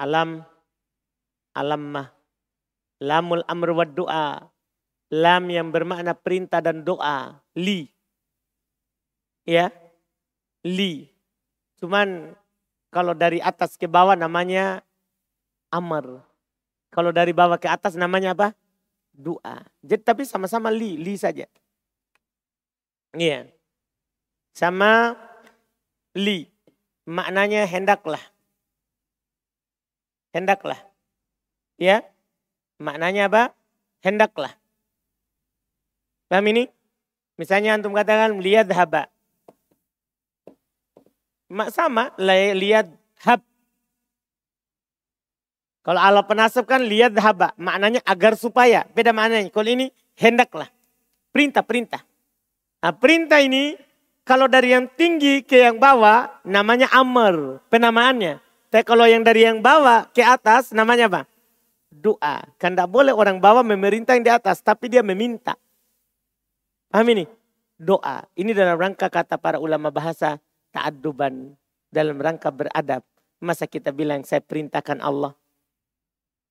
alam, 0.02 0.42
alammah, 1.56 2.12
lamul 3.00 3.42
amr 3.48 3.70
wa 3.72 3.86
doa, 3.88 4.28
lam 5.10 5.44
yang 5.48 5.72
bermakna 5.72 6.12
perintah 6.12 6.60
dan 6.60 6.84
doa, 6.84 7.40
li. 7.56 7.88
Ya, 9.48 9.72
li. 10.66 11.08
Cuman 11.80 12.36
kalau 12.92 13.16
dari 13.16 13.40
atas 13.40 13.80
ke 13.80 13.88
bawah 13.88 14.20
namanya 14.20 14.84
amr. 15.72 16.24
Kalau 16.92 17.12
dari 17.12 17.36
bawah 17.36 17.60
ke 17.60 17.68
atas 17.68 18.00
namanya 18.00 18.32
apa? 18.32 18.56
Doa. 19.12 19.64
Jadi 19.84 20.02
tapi 20.04 20.24
sama-sama 20.24 20.72
li, 20.72 20.96
li 20.96 21.20
saja. 21.20 21.44
Iya. 23.16 23.52
Sama 24.56 25.16
li. 26.16 26.48
Maknanya 27.04 27.68
hendaklah. 27.68 28.24
Hendaklah. 30.32 30.95
Ya. 31.76 32.04
Maknanya 32.80 33.32
apa? 33.32 33.44
Hendaklah. 34.04 34.54
Paham 36.28 36.46
ini? 36.52 36.68
Misalnya 37.36 37.76
antum 37.76 37.92
katakan 37.92 38.40
lihat 38.40 38.72
haba. 38.72 39.12
Mak 41.52 41.70
sama 41.72 42.12
lihat 42.20 42.90
hab. 43.24 43.44
Kalau 45.86 46.02
Allah 46.02 46.26
penasab 46.26 46.66
kan 46.66 46.82
lihat 46.82 47.14
haba. 47.20 47.54
Maknanya 47.60 48.02
agar 48.08 48.34
supaya. 48.40 48.88
Beda 48.96 49.14
maknanya. 49.14 49.52
Kalau 49.52 49.70
ini 49.70 49.92
hendaklah. 50.18 50.68
Perintah, 51.30 51.62
perintah. 51.62 52.02
Nah, 52.80 52.96
perintah 52.96 53.44
ini 53.44 53.76
kalau 54.26 54.50
dari 54.50 54.74
yang 54.74 54.90
tinggi 54.98 55.46
ke 55.46 55.62
yang 55.62 55.78
bawah 55.78 56.42
namanya 56.48 56.90
amr, 56.96 57.62
penamaannya. 57.70 58.42
Tapi 58.74 58.84
kalau 58.88 59.06
yang 59.06 59.22
dari 59.22 59.46
yang 59.46 59.62
bawah 59.62 60.10
ke 60.10 60.26
atas 60.26 60.74
namanya 60.74 61.06
apa? 61.12 61.22
Doa. 61.96 62.44
Kan 62.60 62.76
tidak 62.76 62.92
boleh 62.92 63.16
orang 63.16 63.40
bawah 63.40 63.64
memerintah 63.64 64.20
yang 64.20 64.26
di 64.26 64.34
atas, 64.34 64.60
tapi 64.60 64.92
dia 64.92 65.00
meminta. 65.00 65.56
Paham 66.92 67.08
ini? 67.16 67.26
Doa. 67.80 68.28
Ini 68.36 68.52
dalam 68.52 68.76
rangka 68.76 69.08
kata 69.08 69.40
para 69.40 69.60
ulama 69.60 69.92
bahasa 69.92 70.40
ta'aduban. 70.76 71.56
Dalam 71.92 72.20
rangka 72.20 72.52
beradab. 72.52 73.04
Masa 73.40 73.68
kita 73.68 73.96
bilang 73.96 74.28
saya 74.28 74.44
perintahkan 74.44 75.00
Allah. 75.00 75.32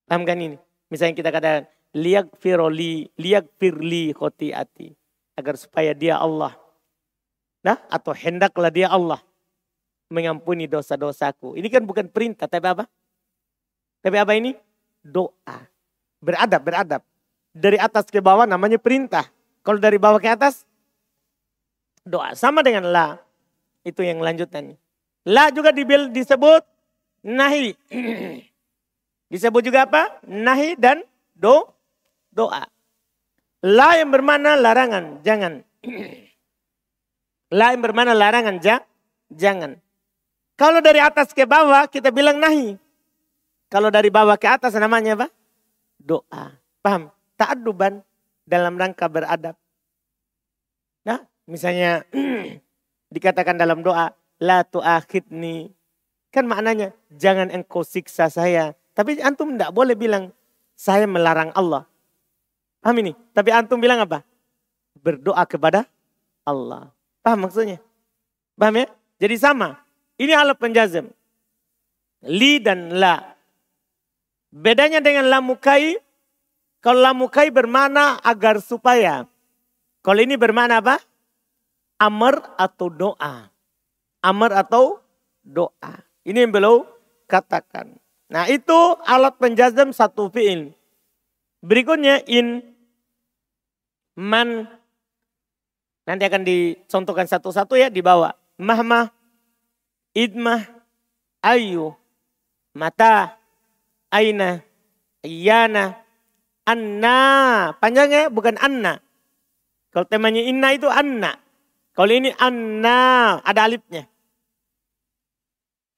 Paham 0.09 0.25
kan 0.25 0.41
ini? 0.41 0.57
Misalnya 0.89 1.17
kita 1.17 1.31
katakan, 1.33 1.65
liyak 1.97 2.35
firoli, 2.41 3.09
liyak 3.17 3.49
firli 3.57 4.13
khotiati 4.13 4.93
agar 5.39 5.55
supaya 5.57 5.95
dia 5.97 6.21
Allah. 6.21 6.53
Nah, 7.65 7.81
atau 7.89 8.13
hendaklah 8.13 8.69
dia 8.69 8.93
Allah 8.93 9.23
mengampuni 10.13 10.69
dosa-dosaku. 10.69 11.57
Ini 11.57 11.69
kan 11.73 11.83
bukan 11.89 12.13
perintah, 12.13 12.45
tapi 12.45 12.69
apa? 12.69 12.85
Tapi 14.05 14.17
apa 14.21 14.33
ini? 14.37 14.53
Doa. 15.05 15.69
Beradab, 16.25 16.65
beradab. 16.65 17.03
Dari 17.53 17.77
atas 17.77 18.09
ke 18.09 18.19
bawah 18.25 18.49
namanya 18.49 18.81
perintah. 18.81 19.29
Kalau 19.61 19.77
dari 19.77 20.01
bawah 20.01 20.19
ke 20.19 20.33
atas, 20.33 20.65
doa. 22.03 22.33
Sama 22.33 22.65
dengan 22.65 22.89
la. 22.89 23.21
Itu 23.85 24.01
yang 24.01 24.25
lanjutannya. 24.25 24.81
La 25.29 25.53
juga 25.53 25.71
disebut 25.73 26.65
nahi. 27.25 27.77
disebut 29.33 29.63
juga 29.65 29.85
apa? 29.85 30.21
Nahi 30.25 30.77
dan 30.81 31.05
do, 31.37 31.69
doa. 32.33 32.65
La 33.65 33.97
yang 33.97 34.13
bermana 34.13 34.57
larangan, 34.61 35.25
jangan. 35.25 35.65
La 37.55 37.71
yang 37.71 37.87
bermana 37.87 38.13
larangan, 38.13 38.59
ja, 38.59 38.83
jangan. 39.31 39.79
Kalau 40.59 40.83
dari 40.83 40.99
atas 40.99 41.31
ke 41.31 41.47
bawah 41.47 41.87
kita 41.87 42.11
bilang 42.11 42.43
nahi. 42.43 42.75
Kalau 43.75 43.91
dari 43.91 44.07
bawah 44.07 44.39
ke 44.39 44.47
atas 44.47 44.79
namanya 44.79 45.19
apa? 45.19 45.27
Doa. 45.99 46.55
Paham? 46.79 47.11
Ta'aduban 47.35 48.07
dalam 48.47 48.79
rangka 48.79 49.11
beradab. 49.11 49.59
Nah, 51.03 51.27
misalnya 51.51 52.07
dikatakan 53.15 53.59
dalam 53.59 53.83
doa, 53.83 54.15
la 54.39 54.63
tu'akhidni. 54.63 55.75
Kan 56.31 56.47
maknanya, 56.47 56.95
jangan 57.11 57.51
engkau 57.51 57.83
siksa 57.83 58.31
saya. 58.31 58.79
Tapi 58.95 59.19
antum 59.19 59.59
tidak 59.59 59.75
boleh 59.75 59.99
bilang, 59.99 60.31
saya 60.79 61.11
melarang 61.11 61.51
Allah. 61.59 61.83
Paham 62.79 63.03
ini? 63.03 63.11
Tapi 63.35 63.51
antum 63.51 63.83
bilang 63.83 63.99
apa? 63.99 64.23
Berdoa 65.03 65.43
kepada 65.51 65.83
Allah. 66.47 66.95
Paham 67.27 67.51
maksudnya? 67.51 67.83
Paham 68.55 68.87
ya? 68.87 68.87
Jadi 69.19 69.35
sama. 69.35 69.83
Ini 70.15 70.31
alat 70.31 70.63
penjazem. 70.63 71.11
Li 72.23 72.63
dan 72.63 72.95
la. 72.95 73.34
Bedanya 74.55 75.03
dengan 75.03 75.27
lamukai. 75.27 75.99
Kalau 76.79 77.03
lamukai 77.03 77.51
bermana 77.51 78.23
agar 78.23 78.63
supaya. 78.63 79.27
Kalau 80.05 80.21
ini 80.23 80.39
bermana 80.39 80.79
apa? 80.79 81.03
Amr 81.99 82.39
atau 82.55 82.87
doa. 82.87 83.51
Amr 84.23 84.51
atau 84.55 85.03
doa. 85.43 86.07
Ini 86.23 86.47
yang 86.47 86.55
belum 86.55 86.87
katakan. 87.27 87.99
Nah 88.31 88.47
itu 88.47 88.79
alat 89.09 89.35
penjazem 89.41 89.91
satu 89.91 90.31
fi'il. 90.31 90.77
Berikutnya 91.65 92.21
in 92.29 92.61
man 94.15 94.69
nanti 96.05 96.23
akan 96.29 96.45
dicontohkan 96.45 97.25
satu-satu 97.25 97.81
ya 97.81 97.89
di 97.89 98.05
bawah. 98.05 98.37
Mahmah, 98.61 99.11
idmah, 100.13 100.63
ayu, 101.43 101.97
mata, 102.77 103.41
aina, 104.15 104.63
iyana, 105.27 105.99
anna. 106.63 107.19
Panjangnya 107.83 108.31
bukan 108.31 108.55
anna. 108.63 109.03
Kalau 109.91 110.07
temanya 110.07 110.43
inna 110.47 110.71
itu 110.71 110.87
anna. 110.87 111.35
Kalau 111.95 112.11
ini 112.15 112.31
anna, 112.39 113.39
ada 113.43 113.67
alifnya. 113.67 114.07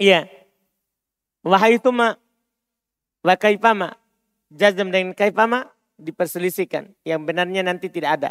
Iya. 0.01 0.29
Wahai 1.45 1.81
itu 1.81 1.89
ma, 1.93 2.17
wa 3.25 3.35
kaifama. 3.37 3.97
Jazm 4.53 4.93
dengan 4.93 5.13
kaifama 5.13 5.69
diperselisihkan. 5.97 6.93
Yang 7.05 7.21
benarnya 7.25 7.63
nanti 7.65 7.89
tidak 7.89 8.21
ada. 8.21 8.31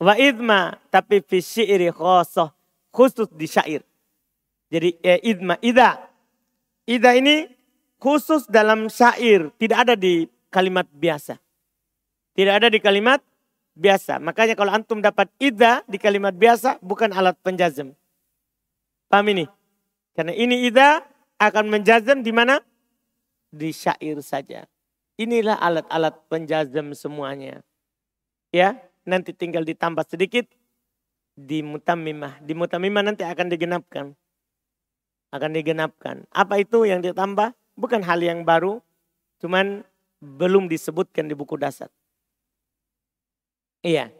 Wa 0.00 0.16
idma 0.16 0.80
tapi 0.90 1.22
fi 1.22 1.38
syi'ri 1.38 1.92
khosoh. 1.94 2.50
Khusus 2.90 3.30
di 3.30 3.46
syair. 3.46 3.86
Jadi 4.66 4.98
eh, 4.98 5.22
idma, 5.22 5.54
ida. 5.62 6.10
Ida 6.90 7.14
ini 7.14 7.46
khusus 8.00 8.48
dalam 8.48 8.88
syair. 8.88 9.52
Tidak 9.60 9.76
ada 9.76 9.94
di 9.94 10.24
kalimat 10.48 10.88
biasa. 10.90 11.36
Tidak 12.34 12.54
ada 12.56 12.72
di 12.72 12.80
kalimat 12.80 13.20
biasa. 13.76 14.18
Makanya 14.18 14.56
kalau 14.56 14.72
antum 14.72 14.98
dapat 14.98 15.28
ida 15.36 15.84
di 15.84 16.00
kalimat 16.00 16.32
biasa 16.34 16.80
bukan 16.80 17.12
alat 17.12 17.36
penjazem. 17.44 17.92
Paham 19.12 19.26
ini? 19.30 19.44
Karena 20.16 20.32
ini 20.34 20.66
ida 20.66 21.04
akan 21.36 21.68
menjazem 21.68 22.24
di 22.24 22.32
mana? 22.32 22.58
Di 23.52 23.70
syair 23.70 24.18
saja. 24.24 24.64
Inilah 25.20 25.60
alat-alat 25.60 26.16
penjazam 26.32 26.96
semuanya. 26.96 27.60
Ya, 28.50 28.80
nanti 29.04 29.36
tinggal 29.36 29.68
ditambah 29.68 30.06
sedikit 30.08 30.48
di 31.36 31.60
mutamimah. 31.60 32.40
Di 32.40 32.56
mutamimah 32.56 33.04
nanti 33.04 33.26
akan 33.26 33.52
digenapkan. 33.52 34.16
Akan 35.30 35.50
digenapkan. 35.54 36.24
Apa 36.32 36.58
itu 36.62 36.88
yang 36.88 37.04
ditambah? 37.04 37.59
Bukan 37.80 38.04
hal 38.04 38.20
yang 38.20 38.44
baru, 38.44 38.84
cuman 39.40 39.80
belum 40.20 40.68
disebutkan 40.68 41.24
di 41.24 41.32
buku 41.32 41.56
dasar. 41.56 41.88
Iya. 43.80 44.12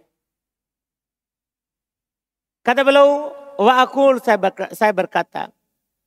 Kata 2.64 2.80
beliau, 2.80 3.36
wa 3.60 3.84
akul 3.84 4.16
saya 4.24 4.92
berkata, 4.96 5.52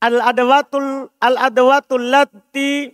al-adawatul 0.01 1.13
al-adawatul 1.21 2.09
lati 2.09 2.89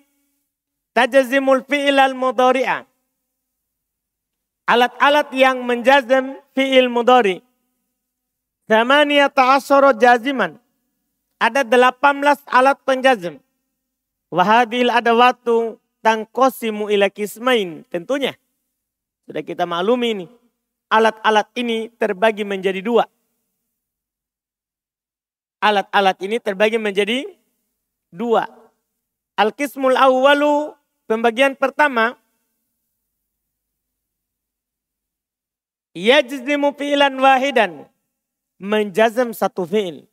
tajazimul 0.92 1.64
fi'il 1.64 1.96
al-mudhari'a. 1.96 2.84
Alat-alat 4.70 5.34
yang 5.34 5.66
menjazam 5.66 6.38
fi'il 6.54 6.94
mudhari. 6.94 7.42
Thamaniyata 8.70 9.58
asyara 9.58 9.98
jaziman. 9.98 10.62
Ada 11.42 11.66
18 11.66 12.46
alat 12.46 12.78
penjazm. 12.86 13.42
Wahadil 14.30 14.94
adawatu 14.94 15.82
tangkosimu 16.06 16.90
ila 16.94 17.10
kismain. 17.10 17.82
Tentunya. 17.90 18.38
Sudah 19.26 19.42
kita 19.42 19.66
maklumi 19.66 20.14
ini. 20.14 20.28
Alat-alat 20.90 21.50
ini 21.58 21.90
terbagi 22.02 22.42
menjadi 22.42 22.82
dua. 22.82 23.06
Alat-alat 25.62 26.18
ini 26.26 26.42
terbagi 26.42 26.82
menjadi 26.82 27.30
dua. 28.10 28.50
Al-kismul 29.38 29.94
awwalu, 29.94 30.74
pembagian 31.06 31.54
pertama. 31.54 32.18
Yajzimu 35.94 36.74
fi'lan 36.74 37.14
wahidan. 37.22 37.86
Menjazam 38.60 39.30
satu 39.32 39.64
fi'il. 39.64 40.10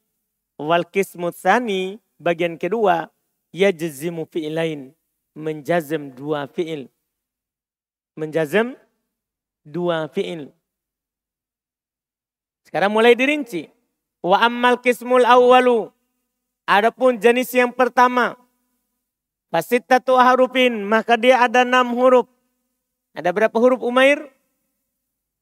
Wal 0.61 0.85
kismu 0.89 1.33
tsani, 1.33 1.99
bagian 2.21 2.61
kedua. 2.61 3.11
Yajzimu 3.57 4.29
fi'ilain. 4.29 4.93
Menjazam 5.33 6.13
dua 6.13 6.45
fi'il. 6.49 6.93
Menjazam 8.17 8.77
dua 9.65 10.09
fi'il. 10.13 10.53
Sekarang 12.69 12.93
mulai 12.93 13.17
dirinci. 13.17 13.73
Wa 14.21 14.45
ammal 14.45 14.81
kismul 14.85 15.25
awwalu. 15.25 15.89
Adapun 16.69 17.17
jenis 17.17 17.53
yang 17.57 17.73
pertama. 17.73 18.37
Fasitatu 19.49 20.21
harufin. 20.21 20.85
Maka 20.85 21.17
dia 21.17 21.41
ada 21.41 21.65
enam 21.65 21.97
huruf. 21.97 22.29
Ada 23.17 23.33
berapa 23.33 23.57
huruf 23.57 23.81
Umair? 23.81 24.29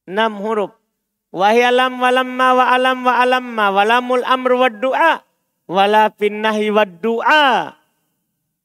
Enam 0.06 0.38
huruf. 0.38 0.70
Wahyalam 1.34 1.98
walamma 1.98 2.48
wa 2.54 2.64
alam 2.70 2.98
wa 3.02 3.14
alamma 3.18 3.64
walamul 3.74 4.22
amr 4.22 4.50
wa 4.54 4.70
du'a. 4.70 5.12
Wala 5.66 6.14
finnahi 6.14 6.70
wa 6.70 6.86
du'a. 6.86 7.83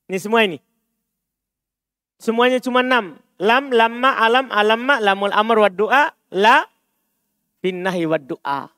Ini 0.09 0.17
semua 0.17 0.41
ini. 0.41 0.57
Semuanya 2.17 2.57
cuma 2.57 2.81
enam. 2.81 3.21
Lam, 3.39 3.71
lamma, 3.71 4.17
alam, 4.19 4.49
alamma, 4.49 4.97
lamul 4.99 5.31
amr 5.31 5.57
wa 5.63 5.69
du'a. 5.69 6.03
La, 6.33 6.65
finnahi 7.61 8.09
wa 8.09 8.17
du'a. 8.17 8.73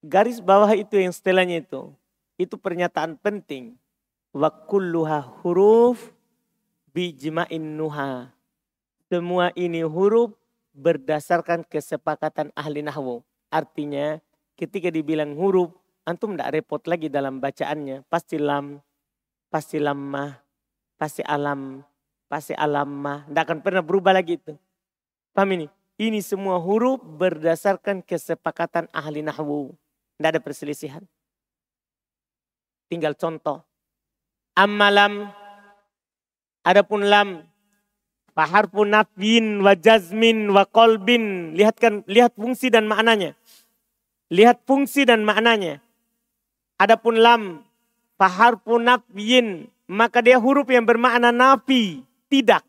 Garis 0.00 0.40
bawah 0.40 0.72
itu 0.72 0.96
yang 0.96 1.12
setelahnya 1.12 1.60
itu. 1.60 1.92
Itu 2.40 2.56
pernyataan 2.56 3.20
penting. 3.20 3.76
Wa 4.32 4.48
kulluha 4.48 5.20
huruf 5.44 6.16
bijma'in 6.96 7.76
nuha. 7.76 8.32
Semua 9.12 9.52
ini 9.52 9.84
huruf 9.84 10.32
berdasarkan 10.72 11.68
kesepakatan 11.68 12.56
ahli 12.56 12.80
nahwu. 12.80 13.20
Artinya 13.52 14.18
ketika 14.56 14.88
dibilang 14.88 15.36
huruf, 15.36 15.76
antum 16.08 16.32
tidak 16.32 16.56
repot 16.56 16.80
lagi 16.88 17.12
dalam 17.12 17.36
bacaannya. 17.42 18.06
Pasti 18.08 18.40
lam, 18.40 18.80
pasti 19.50 19.82
lamah, 19.82 20.38
pasti 20.94 21.20
alam, 21.26 21.82
pasti 22.30 22.54
alamah. 22.54 23.26
Tidak 23.26 23.42
akan 23.42 23.58
pernah 23.60 23.82
berubah 23.82 24.14
lagi 24.14 24.38
itu. 24.38 24.54
Paham 25.34 25.58
ini? 25.58 25.66
Ini 26.00 26.24
semua 26.24 26.56
huruf 26.56 27.02
berdasarkan 27.04 28.00
kesepakatan 28.00 28.88
ahli 28.94 29.20
nahwu. 29.20 29.76
Tidak 30.16 30.30
ada 30.32 30.40
perselisihan. 30.40 31.04
Tinggal 32.88 33.12
contoh. 33.18 33.60
Ammalam. 34.56 35.28
Adapun 36.64 37.04
lam. 37.04 37.44
Faharfu 38.32 38.88
nafyin 38.88 39.60
wa 39.60 39.76
jazmin 39.76 40.48
wa 40.48 40.64
kolbin. 40.64 41.52
Lihatkan, 41.52 42.06
lihat 42.08 42.32
fungsi 42.32 42.72
dan 42.72 42.88
maknanya. 42.88 43.36
Lihat 44.32 44.64
fungsi 44.64 45.04
dan 45.04 45.20
maknanya. 45.26 45.84
Adapun 46.80 47.20
lam. 47.20 47.69
Faharfu 48.20 48.76
nafyin. 48.76 49.72
Maka 49.88 50.20
dia 50.20 50.36
huruf 50.36 50.68
yang 50.68 50.84
bermakna 50.84 51.32
nafi. 51.32 52.04
Tidak. 52.28 52.60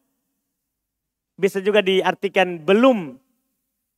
Bisa 1.36 1.60
juga 1.60 1.84
diartikan 1.84 2.56
belum. 2.64 3.20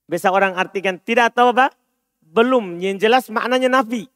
Bisa 0.09 0.33
orang 0.33 0.57
artikan 0.57 0.97
tidak 0.97 1.37
atau 1.37 1.53
apa? 1.53 1.69
belum 2.33 2.81
yang 2.81 2.97
jelas 2.97 3.29
maknanya 3.29 3.69
nafi. 3.69 4.09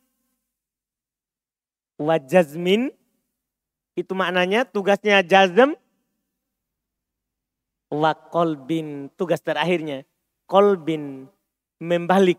Wa 2.02 2.18
jazmin 2.18 2.90
itu 3.94 4.14
maknanya 4.18 4.66
tugasnya 4.66 5.22
jazm 5.22 5.78
wa 7.94 8.12
kolbin 8.14 9.10
tugas 9.16 9.42
terakhirnya 9.42 10.04
kolbin 10.46 11.26
membalik 11.82 12.38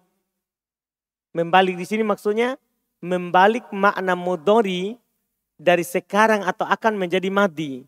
membalik 1.33 1.75
di 1.75 1.87
sini 1.89 2.05
maksudnya 2.05 2.61
membalik 2.99 3.67
makna 3.71 4.19
mudori 4.19 4.99
dari 5.59 5.83
sekarang 5.83 6.43
atau 6.47 6.67
akan 6.67 6.95
menjadi 6.99 7.31
madi 7.31 7.87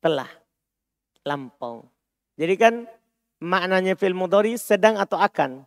telah 0.00 0.28
lampau 1.24 1.88
jadi 2.36 2.54
kan 2.56 2.74
maknanya 3.40 3.96
fil 3.96 4.16
mudori 4.16 4.56
sedang 4.60 5.00
atau 5.00 5.16
akan 5.16 5.64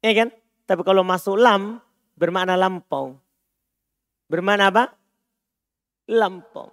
ya 0.00 0.12
kan 0.16 0.28
tapi 0.66 0.82
kalau 0.86 1.04
masuk 1.04 1.36
lam 1.36 1.82
bermakna 2.16 2.54
lampau. 2.54 3.18
Bermakna 4.30 4.72
apa? 4.72 4.84
Lampau. 6.08 6.72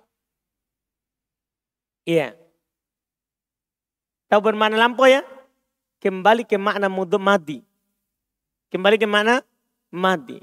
Iya. 2.08 2.34
Tahu 4.30 4.40
bermakna 4.40 4.78
lampau 4.80 5.10
ya? 5.10 5.26
Kembali 6.00 6.48
ke 6.48 6.56
makna 6.56 6.88
mudum 6.88 7.20
madi. 7.20 7.60
Kembali 8.72 8.96
ke 8.96 9.10
makna 9.10 9.44
madi. 9.92 10.40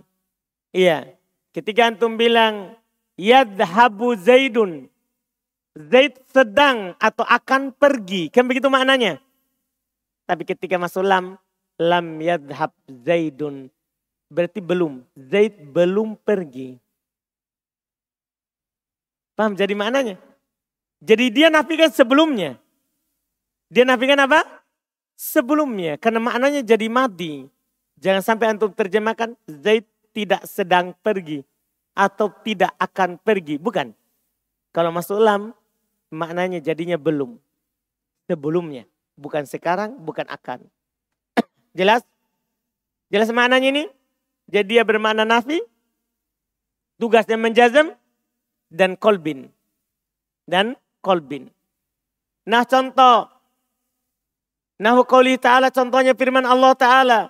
Iya. 0.76 1.16
Ketika 1.56 1.88
antum 1.88 2.20
bilang 2.20 2.76
yadhabu 3.16 4.12
zaidun. 4.12 4.92
Zaid 5.76 6.16
sedang 6.32 6.92
atau 7.00 7.24
akan 7.24 7.72
pergi. 7.72 8.28
Kan 8.28 8.48
begitu 8.48 8.68
maknanya. 8.68 9.20
Tapi 10.24 10.48
ketika 10.48 10.80
masuk 10.80 11.04
lam, 11.04 11.36
lam 11.76 12.06
yadhab 12.18 12.72
Zaidun. 12.88 13.68
Berarti 14.32 14.64
belum. 14.64 15.04
Zaid 15.14 15.54
belum 15.70 16.16
pergi. 16.16 16.80
Paham 19.36 19.52
jadi 19.52 19.76
maknanya? 19.76 20.16
Jadi 21.04 21.28
dia 21.28 21.52
nafikan 21.52 21.92
sebelumnya. 21.92 22.56
Dia 23.68 23.84
nafikan 23.84 24.18
apa? 24.24 24.42
Sebelumnya. 25.12 26.00
Karena 26.00 26.24
maknanya 26.24 26.64
jadi 26.64 26.88
mati. 26.88 27.44
Jangan 28.00 28.24
sampai 28.24 28.56
antum 28.56 28.72
terjemahkan 28.72 29.36
Zaid 29.44 29.84
tidak 30.16 30.48
sedang 30.48 30.96
pergi. 31.04 31.44
Atau 31.92 32.32
tidak 32.40 32.72
akan 32.80 33.20
pergi. 33.20 33.60
Bukan. 33.60 33.92
Kalau 34.72 34.88
masuk 34.88 35.20
lam, 35.20 35.52
maknanya 36.08 36.64
jadinya 36.64 36.96
belum. 36.96 37.36
Sebelumnya. 38.24 38.88
Bukan 39.20 39.44
sekarang, 39.44 40.00
bukan 40.00 40.24
akan. 40.28 40.64
Jelas? 41.78 42.00
Jelas 43.12 43.28
maknanya 43.28 43.68
ini? 43.68 43.84
Jadi 44.48 44.78
dia 44.78 44.82
bermakna 44.86 45.26
nafi, 45.26 45.58
tugasnya 47.02 47.34
menjazam, 47.34 47.94
dan 48.70 48.94
kolbin. 48.94 49.50
Dan 50.46 50.78
kolbin. 51.02 51.50
Nah 52.46 52.62
contoh. 52.62 53.26
Qawli 54.78 55.40
ta'ala 55.40 55.72
contohnya 55.72 56.14
firman 56.14 56.46
Allah 56.46 56.72
ta'ala. 56.78 57.20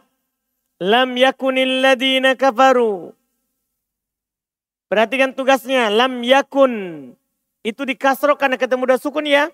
Lam 0.76 1.16
yakunil 1.16 1.80
ladina 1.80 2.36
kafaru. 2.36 3.16
Perhatikan 4.92 5.32
tugasnya. 5.32 5.88
Lam 5.88 6.20
yakun. 6.20 6.72
Itu 7.66 7.82
dikasrok 7.82 8.38
karena 8.38 8.60
ketemu 8.60 8.86
dengan 8.86 9.02
sukun 9.02 9.26
ya. 9.26 9.50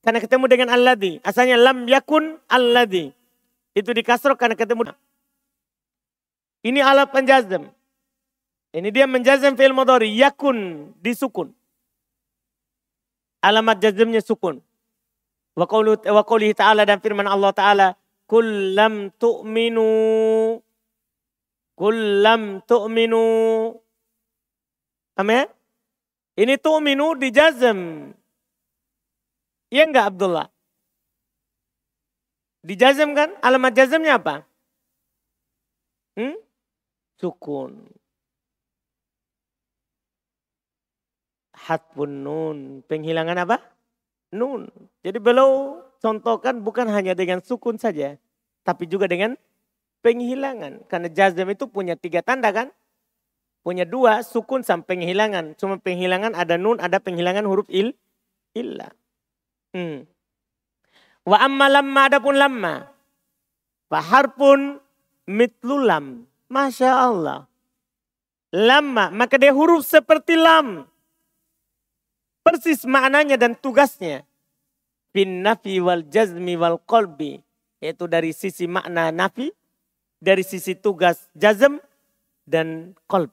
Karena 0.00 0.22
ketemu 0.22 0.44
dengan 0.48 0.68
alladhi. 0.72 1.20
Asalnya 1.20 1.60
lam 1.60 1.84
yakun 1.84 2.40
alladhi. 2.48 3.12
Itu 3.76 3.92
dikasrok 3.92 4.40
karena 4.40 4.56
ketemu. 4.56 4.96
Ini 6.64 6.80
alat 6.80 7.12
penjazam. 7.12 7.68
Ini 8.72 8.88
dia 8.88 9.04
menjazam 9.04 9.52
fi'il 9.58 9.76
mudhari. 9.76 10.08
Yakun 10.16 10.88
disukun. 11.04 11.52
Alamat 13.44 13.82
jazmnya 13.82 14.24
sukun. 14.24 14.62
Wa 15.58 15.68
qawlihi 16.24 16.56
ta'ala 16.56 16.88
dan 16.88 17.02
firman 17.04 17.28
Allah 17.28 17.52
ta'ala 17.52 17.88
kullam 18.30 19.10
tu'minu 19.18 19.90
kullam 21.74 22.42
tu'minu 22.62 23.26
Amin. 25.20 25.44
Ini 26.40 26.56
tu'minu 26.56 27.12
dijazm. 27.20 28.08
Iya 29.68 29.84
enggak 29.84 30.16
Abdullah? 30.16 30.48
Dijazm 32.64 33.12
kan? 33.12 33.36
Alamat 33.44 33.76
jazmnya 33.76 34.16
apa? 34.16 34.48
Hmm? 36.16 36.40
Sukun. 37.20 37.84
Hatbun 41.52 42.12
nun. 42.24 42.58
Penghilangan 42.88 43.44
apa? 43.44 43.60
Nun. 44.32 44.72
Jadi 45.04 45.20
beliau 45.20 45.84
contohkan 46.00 46.64
bukan 46.64 46.88
hanya 46.90 47.14
dengan 47.14 47.44
sukun 47.44 47.76
saja. 47.76 48.16
Tapi 48.64 48.88
juga 48.88 49.06
dengan 49.06 49.36
penghilangan. 50.00 50.88
Karena 50.88 51.08
jazm 51.12 51.48
itu 51.52 51.68
punya 51.68 51.94
tiga 51.94 52.24
tanda 52.24 52.50
kan? 52.50 52.68
Punya 53.60 53.84
dua, 53.84 54.24
sukun 54.24 54.64
sampai 54.64 54.96
penghilangan. 54.96 55.54
Cuma 55.60 55.76
penghilangan 55.76 56.32
ada 56.32 56.56
nun, 56.56 56.80
ada 56.80 56.96
penghilangan 56.96 57.44
huruf 57.44 57.68
il, 57.68 57.92
illa. 58.56 58.88
Hmm. 59.76 60.08
Wa 61.28 61.44
amma 61.44 61.68
lamma 61.68 62.00
adapun 62.08 62.34
lamma. 62.40 62.88
Faharpun 63.92 64.80
mitlulam. 65.28 66.24
Masya 66.50 66.90
Allah. 66.90 67.46
Lama, 68.50 69.14
maka 69.14 69.38
dia 69.38 69.54
huruf 69.54 69.86
seperti 69.86 70.34
lam. 70.34 70.82
Persis 72.42 72.82
maknanya 72.82 73.38
dan 73.38 73.54
tugasnya. 73.54 74.26
Bin 75.10 75.42
nafi 75.42 75.82
wal 75.82 76.06
jazmi 76.06 76.54
wal 76.54 76.78
kolbi. 76.82 77.42
Yaitu 77.80 78.06
dari 78.06 78.30
sisi 78.36 78.68
makna 78.68 79.08
nafi, 79.08 79.50
dari 80.20 80.44
sisi 80.44 80.76
tugas 80.76 81.26
jazm 81.32 81.80
dan 82.44 82.92
kolb. 83.08 83.32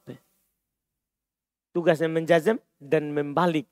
Tugasnya 1.76 2.10
menjazm 2.10 2.58
dan 2.80 3.14
membalik 3.14 3.68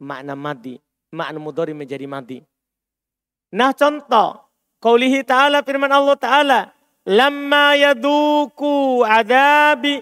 makna 0.00 0.38
mati. 0.38 0.80
Makna 1.12 1.38
mudori 1.38 1.74
menjadi 1.76 2.06
mati. 2.08 2.40
Nah 3.54 3.74
contoh. 3.76 4.42
Qaulihi 4.84 5.24
ta'ala 5.24 5.64
firman 5.64 5.88
Allah 5.88 6.16
ta'ala. 6.18 6.60
Lamma 7.08 7.76
yaduku 7.76 9.00
adabi. 9.04 10.00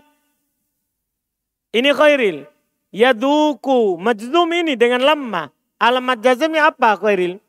Ini 1.71 1.91
khairil. 1.95 2.47
Yaduku. 2.91 3.99
Majzum 3.99 4.51
ini 4.51 4.75
dengan 4.75 5.03
lamma. 5.07 5.51
Alamat 5.83 6.23
jazmnya 6.23 6.71
apa 6.71 6.95
khairil? 6.95 7.43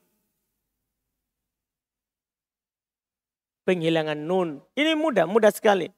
Penghilangan 3.70 4.18
nun. 4.18 4.58
Ini 4.74 4.98
mudah, 4.98 5.30
mudah 5.30 5.54
sekali. 5.54 5.94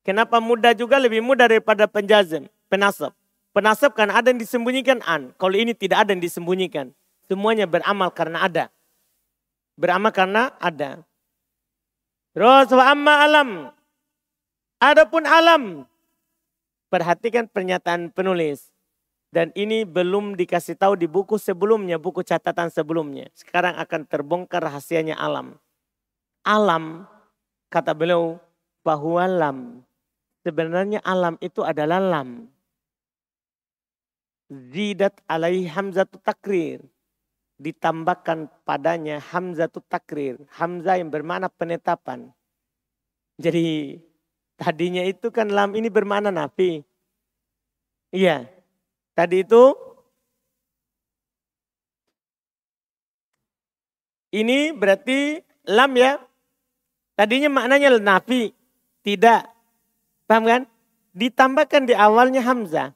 Kenapa 0.00 0.40
mudah 0.40 0.72
juga 0.72 0.96
lebih 0.96 1.20
mudah 1.20 1.44
daripada 1.44 1.84
penjazm, 1.84 2.48
penasab. 2.72 3.12
Penasab 3.52 3.92
kan 3.92 4.08
ada 4.08 4.32
yang 4.32 4.40
disembunyikan 4.40 5.04
an. 5.04 5.36
Kalau 5.36 5.54
ini 5.54 5.76
tidak 5.76 6.08
ada 6.08 6.16
yang 6.16 6.24
disembunyikan. 6.24 6.90
Semuanya 7.28 7.68
beramal 7.68 8.08
karena 8.10 8.40
ada. 8.42 8.64
Beramal 9.76 10.10
karena 10.10 10.56
ada. 10.56 11.04
Terus 12.34 12.68
wa 12.74 12.84
amma 12.90 13.14
alam. 13.22 13.50
Adapun 14.82 15.22
alam. 15.28 15.86
Perhatikan 16.90 17.46
pernyataan 17.46 18.10
penulis. 18.10 18.73
Dan 19.34 19.50
ini 19.58 19.82
belum 19.82 20.38
dikasih 20.38 20.78
tahu 20.78 20.94
di 20.94 21.10
buku 21.10 21.34
sebelumnya, 21.42 21.98
buku 21.98 22.22
catatan 22.22 22.70
sebelumnya. 22.70 23.26
Sekarang 23.34 23.74
akan 23.74 24.06
terbongkar 24.06 24.62
rahasianya 24.62 25.18
alam. 25.18 25.58
Alam, 26.46 27.02
kata 27.66 27.90
beliau, 27.90 28.38
bahwa 28.86 29.26
lam 29.26 29.58
Sebenarnya 30.44 31.00
alam 31.00 31.40
itu 31.40 31.64
adalah 31.64 31.96
lam. 31.96 32.52
Zidat 34.52 35.24
alaihi 35.24 35.64
hamzatu 35.72 36.20
takrir. 36.20 36.84
Ditambahkan 37.56 38.52
padanya 38.68 39.24
hamzatu 39.24 39.80
takrir. 39.88 40.36
Hamzah 40.52 41.00
yang 41.00 41.08
bermakna 41.08 41.48
penetapan. 41.48 42.28
Jadi 43.40 43.98
tadinya 44.60 45.00
itu 45.00 45.32
kan 45.32 45.48
lam 45.48 45.72
ini 45.72 45.88
bermakna 45.88 46.28
nafi. 46.28 46.84
Iya. 48.12 48.53
Tadi 49.14 49.46
itu 49.46 49.64
ini 54.34 54.74
berarti 54.74 55.38
lam 55.70 55.94
ya. 55.94 56.18
Tadinya 57.14 57.46
maknanya 57.46 57.94
nafi. 58.02 58.50
Tidak. 59.06 59.42
Paham 60.26 60.44
kan? 60.50 60.62
Ditambahkan 61.14 61.86
di 61.86 61.94
awalnya 61.94 62.42
Hamzah. 62.42 62.90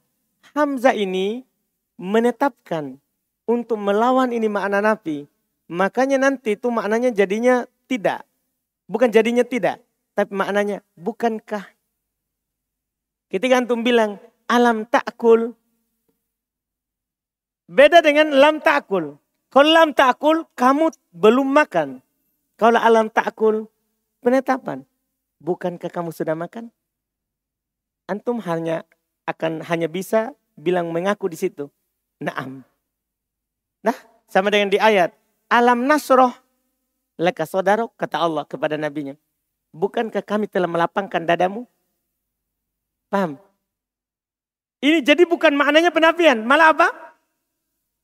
Hamzah 0.58 0.98
ini 0.98 1.46
menetapkan 1.94 2.98
untuk 3.46 3.78
melawan 3.78 4.34
ini 4.34 4.50
makna 4.50 4.82
nafi. 4.82 5.30
Makanya 5.70 6.18
nanti 6.18 6.58
itu 6.58 6.66
maknanya 6.74 7.14
jadinya 7.14 7.62
tidak. 7.86 8.26
Bukan 8.90 9.14
jadinya 9.14 9.46
tidak. 9.46 9.78
Tapi 10.18 10.34
maknanya 10.34 10.82
bukankah. 10.98 11.62
Ketika 13.30 13.62
antum 13.62 13.86
bilang 13.86 14.18
alam 14.50 14.82
takul. 14.82 15.54
Beda 17.68 18.00
dengan 18.00 18.32
lam 18.32 18.64
takul. 18.64 19.20
Kalau 19.52 19.70
lam 19.70 19.92
takul 19.92 20.48
kamu 20.56 20.92
belum 21.12 21.48
makan. 21.52 22.00
Kalau 22.56 22.80
alam 22.80 23.12
takul 23.12 23.68
penetapan. 24.24 24.88
Bukankah 25.38 25.92
kamu 25.92 26.10
sudah 26.10 26.34
makan? 26.34 26.72
antum 28.08 28.40
hanya 28.40 28.88
akan 29.28 29.60
hanya 29.68 29.86
bisa 29.86 30.32
bilang 30.56 30.88
mengaku 30.90 31.28
di 31.28 31.36
situ. 31.36 31.68
Naam. 32.18 32.64
Nah, 33.84 33.94
sama 34.26 34.48
dengan 34.48 34.72
di 34.72 34.80
ayat. 34.80 35.14
Alam 35.52 35.84
nasroh 35.86 36.32
leka 37.20 37.44
saudara 37.44 37.84
kata 37.94 38.18
Allah 38.18 38.48
kepada 38.48 38.74
nabinya. 38.80 39.14
Bukankah 39.70 40.24
kami 40.24 40.48
telah 40.48 40.66
melapangkan 40.66 41.22
dadamu? 41.22 41.68
Paham? 43.12 43.36
Ini 44.80 45.04
jadi 45.04 45.28
bukan 45.28 45.52
maknanya 45.54 45.92
penafian. 45.92 46.42
Malah 46.42 46.72
apa? 46.72 46.88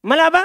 Malah 0.05 0.29
apa? 0.29 0.45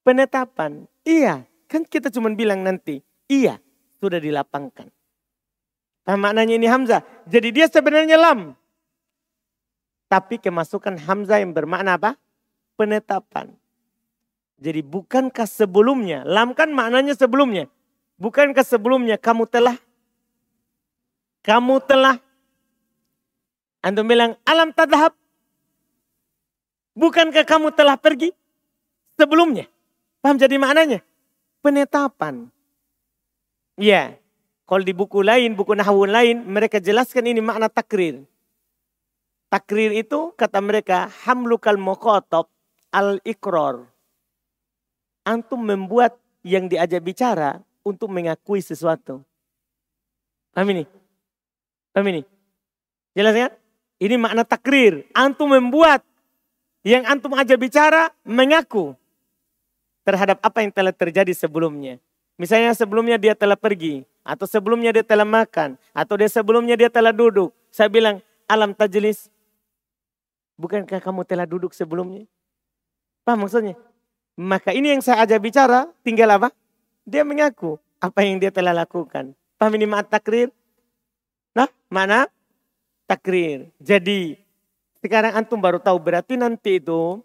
Penetapan. 0.00 0.88
Iya. 1.04 1.44
Kan 1.68 1.84
kita 1.84 2.08
cuma 2.08 2.32
bilang 2.32 2.64
nanti. 2.64 3.04
Iya. 3.28 3.60
Sudah 4.00 4.16
dilapangkan. 4.16 4.88
Paham 6.00 6.20
maknanya 6.24 6.56
ini 6.56 6.64
Hamzah. 6.64 7.04
Jadi 7.28 7.52
dia 7.52 7.68
sebenarnya 7.68 8.16
lam. 8.16 8.56
Tapi 10.08 10.40
kemasukan 10.40 10.96
Hamzah 11.04 11.44
yang 11.44 11.52
bermakna 11.52 12.00
apa? 12.00 12.16
Penetapan. 12.80 13.52
Jadi 14.60 14.80
bukankah 14.84 15.48
sebelumnya, 15.48 16.20
lam 16.24 16.52
kan 16.52 16.68
maknanya 16.68 17.16
sebelumnya. 17.16 17.68
Bukankah 18.20 18.60
sebelumnya 18.60 19.16
kamu 19.16 19.48
telah, 19.48 19.76
kamu 21.40 21.80
telah, 21.88 22.20
antum 23.80 24.04
bilang 24.04 24.36
alam 24.44 24.68
tadhab. 24.76 25.16
Bukankah 26.92 27.48
kamu 27.48 27.72
telah 27.72 27.96
pergi 27.96 28.36
sebelumnya? 29.20 29.68
Paham 30.24 30.40
jadi 30.40 30.56
maknanya? 30.56 31.04
Penetapan. 31.60 32.48
Ya, 33.76 34.16
kalau 34.64 34.84
di 34.84 34.94
buku 34.96 35.20
lain, 35.24 35.56
buku 35.56 35.76
nahwun 35.76 36.12
lain, 36.12 36.36
mereka 36.44 36.80
jelaskan 36.80 37.28
ini 37.28 37.42
makna 37.44 37.66
takrir. 37.66 38.24
Takrir 39.50 39.90
itu 39.92 40.30
kata 40.38 40.62
mereka 40.62 41.10
hamlukal 41.26 41.74
muqatab 41.74 42.46
al 42.94 43.18
ikror. 43.26 43.88
Antum 45.26 45.66
membuat 45.66 46.16
yang 46.46 46.70
diajak 46.70 47.02
bicara 47.02 47.58
untuk 47.82 48.08
mengakui 48.14 48.62
sesuatu. 48.62 49.20
Paham 50.54 50.70
ini? 50.70 50.84
Paham 51.90 52.06
ini? 52.14 52.22
Jelas 53.16 53.34
kan? 53.34 53.52
Ini 54.00 54.16
makna 54.16 54.46
takrir. 54.46 55.02
Antum 55.12 55.50
membuat 55.50 56.06
yang 56.86 57.04
antum 57.10 57.34
ajak 57.36 57.58
bicara 57.58 58.14
mengaku 58.22 58.96
terhadap 60.10 60.42
apa 60.42 60.58
yang 60.66 60.74
telah 60.74 60.90
terjadi 60.90 61.30
sebelumnya. 61.30 62.02
Misalnya 62.34 62.74
sebelumnya 62.74 63.14
dia 63.14 63.38
telah 63.38 63.54
pergi, 63.54 64.02
atau 64.26 64.50
sebelumnya 64.50 64.90
dia 64.90 65.06
telah 65.06 65.28
makan, 65.28 65.78
atau 65.94 66.14
dia 66.18 66.26
sebelumnya 66.26 66.74
dia 66.74 66.90
telah 66.90 67.14
duduk. 67.14 67.54
Saya 67.70 67.86
bilang, 67.86 68.18
alam 68.50 68.74
tajlis, 68.74 69.30
Bukankah 70.60 71.00
kamu 71.00 71.24
telah 71.24 71.48
duduk 71.48 71.72
sebelumnya? 71.72 72.28
Paham 73.24 73.48
maksudnya? 73.48 73.80
Maka 74.36 74.76
ini 74.76 74.92
yang 74.92 75.00
saya 75.00 75.24
ajak 75.24 75.40
bicara, 75.40 75.88
tinggal 76.04 76.28
apa? 76.36 76.52
Dia 77.08 77.24
mengaku 77.24 77.80
apa 77.96 78.20
yang 78.20 78.36
dia 78.36 78.52
telah 78.52 78.76
lakukan. 78.76 79.32
Paham 79.56 79.72
ini 79.80 79.88
mat 79.88 80.12
takrir? 80.12 80.52
Nah, 81.56 81.64
mana? 81.88 82.28
Takrir. 83.08 83.72
Jadi, 83.80 84.36
sekarang 85.00 85.32
antum 85.32 85.56
baru 85.56 85.80
tahu 85.80 85.96
berarti 85.96 86.36
nanti 86.36 86.76
itu 86.76 87.24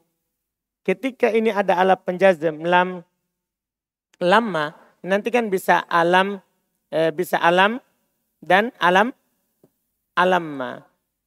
ketika 0.86 1.34
ini 1.34 1.50
ada 1.50 1.82
alat 1.82 2.00
penjazm 2.06 2.62
lam 2.62 3.02
lama 4.22 4.78
nanti 5.02 5.34
kan 5.34 5.50
bisa 5.50 5.82
alam 5.90 6.40
e, 6.94 7.10
bisa 7.12 7.42
alam 7.42 7.82
dan 8.40 8.70
alam 8.78 9.10
alamma. 10.16 10.86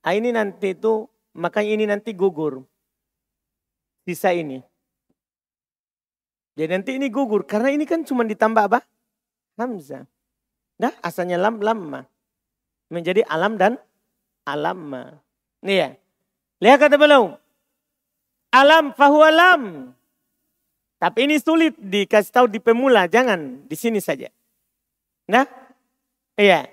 Nah, 0.09 0.17
ini 0.17 0.33
nanti 0.33 0.73
itu 0.73 1.05
Makanya 1.39 1.71
ini 1.79 1.85
nanti 1.87 2.11
gugur. 2.11 2.67
Sisa 4.03 4.35
ini. 4.35 4.59
Jadi 6.59 6.71
nanti 6.75 6.91
ini 6.99 7.07
gugur. 7.07 7.47
Karena 7.47 7.71
ini 7.71 7.87
kan 7.87 8.03
cuma 8.03 8.27
ditambah 8.27 8.67
apa? 8.67 8.83
Hamzah. 9.55 10.03
Nah 10.83 10.93
asalnya 10.99 11.39
lam 11.39 11.63
lama. 11.63 12.03
Menjadi 12.91 13.23
alam 13.31 13.55
dan 13.55 13.79
alamma. 14.43 15.23
Nih 15.63 15.79
ya. 15.79 15.89
Lihat 16.59 16.79
kata 16.83 16.99
beliau. 16.99 17.39
Alam 18.53 18.93
fahuwa 18.97 19.29
lam. 19.33 19.63
Tapi 20.99 21.31
ini 21.31 21.39
sulit 21.39 21.79
dikasih 21.79 22.33
tahu 22.35 22.47
di 22.51 22.59
pemula, 22.59 23.07
jangan 23.07 23.63
di 23.71 23.77
sini 23.79 24.03
saja. 24.03 24.27
Nah, 25.31 25.47
iya. 26.35 26.67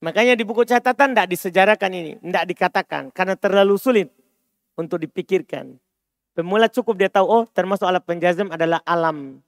Makanya 0.00 0.36
di 0.36 0.44
buku 0.44 0.64
catatan 0.64 1.12
tidak 1.12 1.28
disejarakan 1.28 1.90
ini, 1.92 2.12
tidak 2.20 2.44
dikatakan 2.48 3.02
karena 3.12 3.36
terlalu 3.36 3.76
sulit 3.76 4.08
untuk 4.76 5.00
dipikirkan. 5.00 5.76
Pemula 6.34 6.66
cukup 6.72 6.98
dia 6.98 7.10
tahu, 7.12 7.24
oh 7.24 7.44
termasuk 7.46 7.86
alat 7.86 8.04
penjazam 8.04 8.50
adalah 8.50 8.80
alam. 8.84 9.38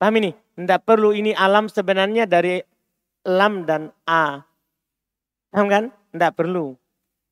Paham 0.00 0.14
ini? 0.20 0.34
Tidak 0.58 0.80
perlu 0.82 1.14
ini 1.14 1.32
alam 1.32 1.70
sebenarnya 1.70 2.26
dari 2.26 2.60
lam 3.24 3.64
dan 3.64 3.94
a. 4.04 4.42
Paham 5.48 5.66
kan? 5.70 5.84
Tidak 6.12 6.32
perlu. 6.34 6.74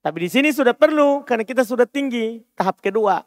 Tapi 0.02 0.26
di 0.26 0.28
sini 0.28 0.50
sudah 0.50 0.74
perlu 0.74 1.22
karena 1.22 1.46
kita 1.46 1.62
sudah 1.62 1.86
tinggi 1.86 2.42
tahap 2.58 2.82
kedua. 2.82 3.22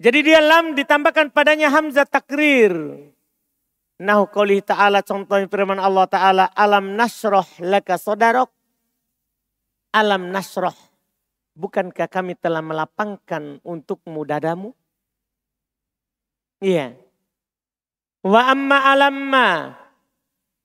Jadi 0.00 0.18
dia 0.24 0.40
lam 0.40 0.72
ditambahkan 0.72 1.28
padanya 1.28 1.68
hamzah 1.68 2.08
takrir. 2.08 2.72
Nahu 3.98 4.30
qawlihi 4.30 4.64
ta'ala 4.64 5.04
contohnya 5.04 5.50
firman 5.50 5.76
Allah 5.76 6.06
ta'ala 6.08 6.44
alam 6.56 6.96
nasroh 6.96 7.44
laka 7.60 8.00
sodarok. 8.00 8.48
Alam 9.92 10.32
nasroh 10.32 10.76
Bukankah 11.58 12.06
kami 12.06 12.38
telah 12.38 12.62
melapangkan 12.62 13.58
untukmu 13.66 14.22
dadamu? 14.22 14.70
Iya. 16.62 16.94
Wa 18.22 18.54
amma 18.54 18.94
alamma. 18.94 19.74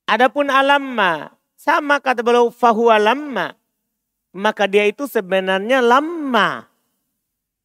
Adapun 0.05 0.53
alamma. 0.53 1.33
Sama 1.57 1.97
kata 1.97 2.21
beliau 2.21 2.53
fahuwa 2.53 3.01
lamma. 3.01 3.57
Maka 4.33 4.65
dia 4.65 4.89
itu 4.89 5.05
sebenarnya 5.05 5.79
lama. 5.79 6.65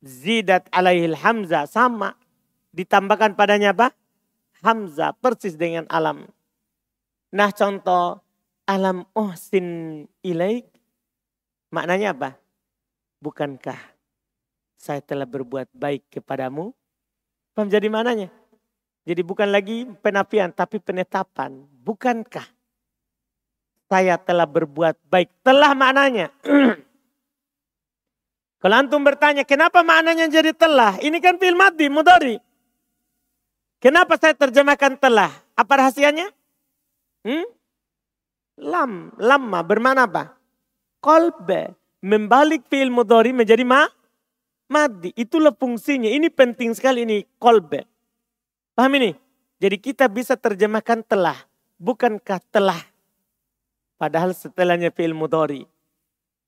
Zidat 0.04 0.68
alaihil 0.70 1.16
hamzah. 1.16 1.64
Sama. 1.64 2.14
Ditambahkan 2.76 3.34
padanya 3.34 3.72
apa? 3.72 3.96
Hamzah. 4.60 5.16
Persis 5.16 5.56
dengan 5.56 5.88
alam. 5.88 6.28
Nah 7.32 7.50
contoh. 7.50 8.20
Alam 8.68 9.08
uhsin 9.16 10.04
ilaik. 10.20 10.68
Maknanya 11.72 12.12
apa? 12.12 12.36
bukankah 13.18 13.78
saya 14.78 15.02
telah 15.02 15.26
berbuat 15.26 15.74
baik 15.74 16.06
kepadamu? 16.08 16.70
Paham 17.52 17.66
jadi 17.66 17.90
mananya? 17.90 18.30
Jadi 19.02 19.22
bukan 19.26 19.50
lagi 19.50 19.88
penafian 19.98 20.54
tapi 20.54 20.78
penetapan. 20.78 21.66
Bukankah 21.82 22.46
saya 23.88 24.20
telah 24.20 24.44
berbuat 24.44 25.00
baik? 25.08 25.32
Telah 25.42 25.72
maknanya. 25.72 26.28
Kalau 28.62 28.76
antum 28.76 29.00
bertanya, 29.00 29.42
kenapa 29.48 29.80
maknanya 29.80 30.28
jadi 30.28 30.52
telah? 30.52 31.00
Ini 31.00 31.16
kan 31.24 31.40
fil 31.40 31.56
mati, 31.56 31.88
mudari. 31.88 32.36
Kenapa 33.80 34.18
saya 34.20 34.34
terjemahkan 34.34 34.98
telah? 34.98 35.30
Apa 35.56 35.72
rahasianya? 35.80 36.28
Hmm? 37.22 37.46
Lam, 38.58 39.14
lama 39.16 39.60
bermana 39.62 40.10
apa? 40.10 40.34
Kolbe 40.98 41.78
membalik 42.02 42.66
fi'il 42.66 42.90
mudhari 42.90 43.30
menjadi 43.30 43.62
ma 43.62 43.86
madi. 44.70 45.14
Itulah 45.14 45.54
fungsinya. 45.54 46.10
Ini 46.10 46.26
penting 46.30 46.74
sekali 46.74 47.06
ini 47.06 47.22
kolbe. 47.38 47.86
Paham 48.74 48.98
ini? 48.98 49.14
Jadi 49.58 49.76
kita 49.78 50.06
bisa 50.06 50.34
terjemahkan 50.38 51.02
telah. 51.06 51.38
Bukankah 51.78 52.42
telah? 52.50 52.78
Padahal 53.98 54.30
setelahnya 54.30 54.94
fi'il 54.94 55.12
mudhari. 55.12 55.66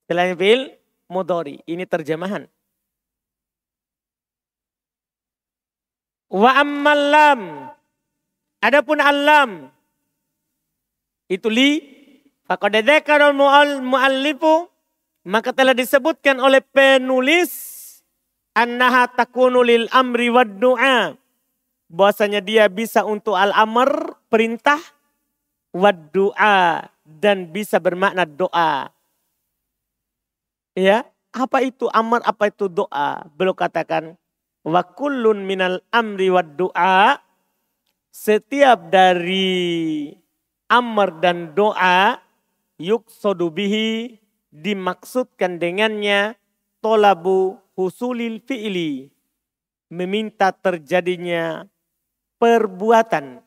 Setelahnya 0.07 0.39
fi'il 0.39 0.71
mudhari. 1.11 1.59
Ini 1.67 1.83
terjemahan. 1.83 2.47
Wa 6.31 6.63
ammal 6.63 7.03
lam. 7.11 7.41
Adapun 8.63 9.03
alam. 9.03 9.67
Itu 11.27 11.51
li. 11.51 11.99
Faqad 12.47 12.83
dzakara 12.83 13.35
al-muallifu 13.35 14.71
maka 15.21 15.53
telah 15.53 15.77
disebutkan 15.77 16.41
oleh 16.41 16.65
penulis 16.65 17.53
annaha 18.57 19.05
takunu 19.05 19.61
lil 19.61 19.85
amri 19.93 20.33
wad 20.33 20.57
du'a. 20.57 21.13
Bahwasanya 21.91 22.39
dia 22.39 22.71
bisa 22.71 23.03
untuk 23.03 23.35
al-amr, 23.35 24.15
perintah, 24.31 24.79
wad 25.75 26.15
du'a 26.15 26.87
dan 27.19 27.51
bisa 27.51 27.81
bermakna 27.81 28.23
doa. 28.23 28.93
Ya, 30.71 31.03
apa 31.35 31.59
itu 31.63 31.91
amar, 31.91 32.23
apa 32.23 32.47
itu 32.47 32.71
doa? 32.71 33.27
Belum 33.35 33.55
katakan 33.55 34.15
wa 34.61 34.81
kullun 34.85 35.43
minal 35.43 35.81
amri 35.89 36.29
wad 36.29 36.53
du'a 36.55 37.17
setiap 38.13 38.93
dari 38.93 40.11
amar 40.69 41.17
dan 41.17 41.57
doa 41.57 42.21
yuk 42.77 43.09
bihi 43.51 44.21
dimaksudkan 44.51 45.57
dengannya 45.57 46.35
tolabu 46.83 47.57
husulil 47.75 48.43
fi'li. 48.43 49.09
Meminta 49.91 50.55
terjadinya 50.55 51.67
perbuatan. 52.39 53.43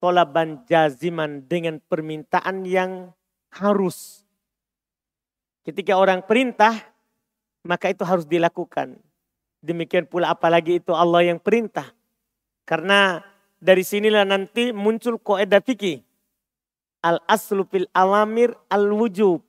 Tolaban 0.00 0.64
jaziman 0.64 1.44
dengan 1.44 1.76
permintaan 1.78 2.64
yang 2.64 3.12
harus. 3.52 4.24
Ketika 5.60 6.00
orang 6.00 6.24
perintah, 6.24 6.72
maka 7.68 7.92
itu 7.92 8.00
harus 8.08 8.24
dilakukan. 8.24 8.96
Demikian 9.60 10.08
pula 10.08 10.32
apalagi 10.32 10.80
itu 10.80 10.96
Allah 10.96 11.28
yang 11.28 11.36
perintah. 11.36 11.92
Karena 12.64 13.20
dari 13.60 13.84
sinilah 13.84 14.24
nanti 14.24 14.72
muncul 14.72 15.20
koedah 15.20 15.60
fikih. 15.60 16.00
Al 17.04 17.20
aslu 17.28 17.68
fil 17.68 17.84
alamir 17.92 18.56
al 18.72 18.88
wujub 18.88 19.44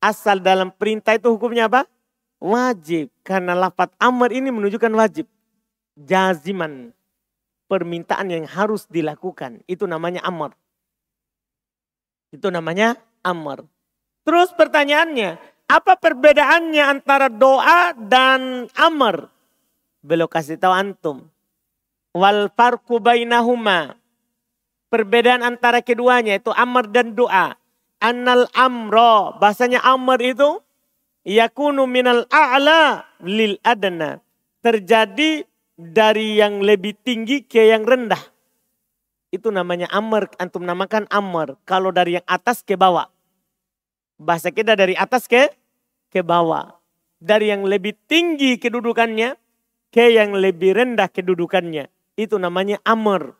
asal 0.00 0.38
dalam 0.38 0.72
perintah 0.72 1.16
itu 1.16 1.28
hukumnya 1.32 1.66
apa? 1.66 1.88
Wajib. 2.38 3.10
Karena 3.26 3.58
lafat 3.58 3.90
amr 3.98 4.30
ini 4.32 4.54
menunjukkan 4.54 4.92
wajib. 4.94 5.26
Jaziman. 5.96 6.95
Permintaan 7.66 8.30
yang 8.30 8.46
harus 8.46 8.86
dilakukan. 8.86 9.66
Itu 9.66 9.90
namanya 9.90 10.22
amr. 10.22 10.54
Itu 12.30 12.50
namanya 12.54 12.94
amr. 13.26 13.66
Terus 14.22 14.54
pertanyaannya, 14.54 15.38
apa 15.66 15.98
perbedaannya 15.98 16.84
antara 16.86 17.26
doa 17.26 17.94
dan 17.94 18.70
amr? 18.78 19.26
Belum 20.02 20.30
kasih 20.30 20.58
tahu 20.58 20.74
antum. 20.74 21.26
Wal 22.14 22.50
farku 22.54 23.02
bainahuma. 23.02 23.98
Perbedaan 24.86 25.42
antara 25.42 25.82
keduanya 25.82 26.38
itu 26.38 26.54
amr 26.54 26.86
dan 26.86 27.18
doa 27.18 27.58
annal 28.00 28.48
amro. 28.54 29.36
Bahasanya 29.40 29.82
amr 29.82 30.20
itu 30.22 30.60
yakunu 31.26 31.88
minal 31.88 32.24
a'la 32.30 33.04
lil 33.24 33.58
adna. 33.64 34.20
Terjadi 34.62 35.46
dari 35.76 36.40
yang 36.40 36.64
lebih 36.64 36.96
tinggi 37.04 37.44
ke 37.44 37.70
yang 37.70 37.84
rendah. 37.84 38.20
Itu 39.30 39.52
namanya 39.52 39.86
amr, 39.92 40.32
antum 40.40 40.64
namakan 40.64 41.04
amr. 41.12 41.60
Kalau 41.68 41.92
dari 41.92 42.16
yang 42.16 42.26
atas 42.26 42.64
ke 42.64 42.74
bawah. 42.74 43.12
Bahasa 44.16 44.48
kita 44.48 44.72
dari 44.72 44.96
atas 44.96 45.28
ke 45.28 45.52
ke 46.08 46.24
bawah. 46.24 46.80
Dari 47.20 47.52
yang 47.52 47.68
lebih 47.68 47.96
tinggi 48.08 48.56
kedudukannya 48.56 49.36
ke 49.92 50.04
yang 50.12 50.32
lebih 50.32 50.72
rendah 50.72 51.12
kedudukannya. 51.12 51.92
Itu 52.16 52.40
namanya 52.40 52.80
amr. 52.84 53.36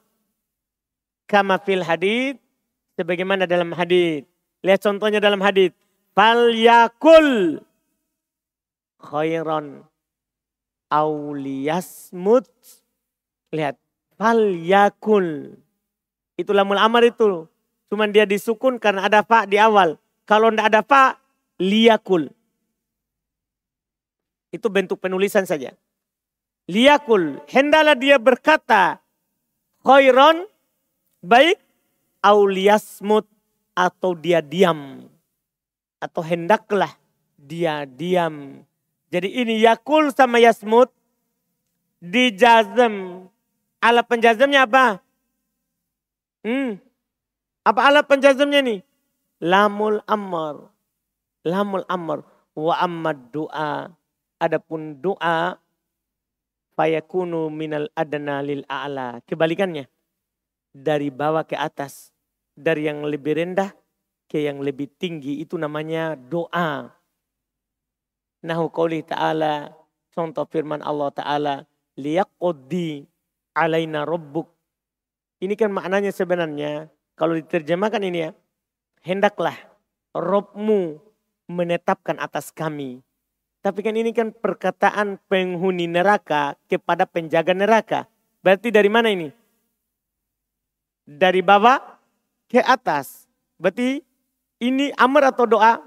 Kama 1.26 1.58
fil 1.64 1.82
hadid 1.82 2.38
sebagaimana 2.94 3.48
dalam 3.48 3.74
hadis 3.74 4.28
Lihat 4.66 4.82
contohnya 4.82 5.22
dalam 5.22 5.38
hadis. 5.38 5.70
Fal 6.16 6.50
yakul 6.56 7.60
khairan 8.98 9.84
auliyasmut. 10.90 12.48
Lihat. 13.54 13.78
Fal 14.16 14.56
yakul. 14.56 15.56
Itu 16.36 16.52
lamul 16.56 16.80
amar 16.80 17.04
itu. 17.04 17.48
Cuman 17.92 18.10
dia 18.10 18.26
disukun 18.26 18.80
karena 18.82 19.06
ada 19.06 19.22
fa 19.22 19.46
di 19.46 19.60
awal. 19.60 20.00
Kalau 20.26 20.50
tidak 20.50 20.66
ada 20.74 20.82
fa, 20.82 21.04
liyakul. 21.62 22.28
Itu 24.50 24.66
bentuk 24.72 24.98
penulisan 24.98 25.46
saja. 25.46 25.70
Liyakul. 26.66 27.38
Hendalah 27.46 27.94
dia 27.94 28.18
berkata. 28.18 28.98
Khairan. 29.86 30.50
Baik. 31.22 31.62
Auliyasmut 32.26 33.30
atau 33.78 34.18
dia 34.18 34.42
diam. 34.42 35.06
Atau 36.02 36.26
hendaklah 36.26 36.90
dia 37.38 37.86
diam. 37.86 38.65
Jadi 39.06 39.28
ini 39.38 39.62
yakul 39.62 40.10
sama 40.10 40.42
yasmut 40.42 40.90
dijazam. 42.02 43.26
Alat 43.78 44.06
penjazamnya 44.08 44.66
apa? 44.66 44.98
Hmm. 46.42 46.78
Apa 47.66 47.80
alat 47.86 48.06
penjazamnya 48.06 48.62
nih? 48.62 48.80
Lamul 49.42 50.02
amr. 50.06 50.70
Lamul 51.46 51.86
amr. 51.86 52.24
Wa 52.56 52.82
ammad 52.82 53.30
doa. 53.30 53.92
Adapun 54.42 54.98
doa 54.98 55.60
fayakunu 56.74 57.48
minal 57.52 57.88
adna 57.94 58.42
lil 58.42 58.64
a'la. 58.66 59.22
Kebalikannya. 59.28 59.86
Dari 60.74 61.08
bawah 61.12 61.44
ke 61.46 61.54
atas. 61.54 62.10
Dari 62.56 62.88
yang 62.88 63.04
lebih 63.04 63.36
rendah 63.36 63.70
ke 64.26 64.42
yang 64.42 64.64
lebih 64.64 64.90
tinggi. 64.98 65.38
Itu 65.44 65.60
namanya 65.60 66.16
doa. 66.16 66.95
Nahu 68.46 68.70
qawli 68.70 69.02
ta'ala. 69.02 69.74
Contoh 70.14 70.46
firman 70.46 70.78
Allah 70.86 71.10
ta'ala. 71.10 71.54
Liyaqoddi 71.98 73.02
alaina 73.58 74.06
rabbuk. 74.06 74.46
Ini 75.42 75.58
kan 75.58 75.74
maknanya 75.74 76.14
sebenarnya. 76.14 76.86
Kalau 77.18 77.34
diterjemahkan 77.34 78.06
ini 78.06 78.18
ya. 78.22 78.30
Hendaklah 79.02 79.58
Robmu 80.14 81.02
menetapkan 81.50 82.16
atas 82.22 82.54
kami 82.54 83.06
tapi 83.66 83.82
kan 83.82 83.98
ini 83.98 84.14
kan 84.14 84.30
perkataan 84.30 85.18
penghuni 85.26 85.90
neraka 85.90 86.54
kepada 86.70 87.02
penjaga 87.02 87.50
neraka. 87.50 88.06
Berarti 88.38 88.70
dari 88.70 88.86
mana 88.86 89.10
ini? 89.10 89.26
Dari 91.02 91.42
bawah 91.42 91.82
ke 92.46 92.62
atas. 92.62 93.26
Berarti 93.58 94.06
ini 94.62 94.94
amar 94.94 95.34
atau 95.34 95.50
doa? 95.50 95.82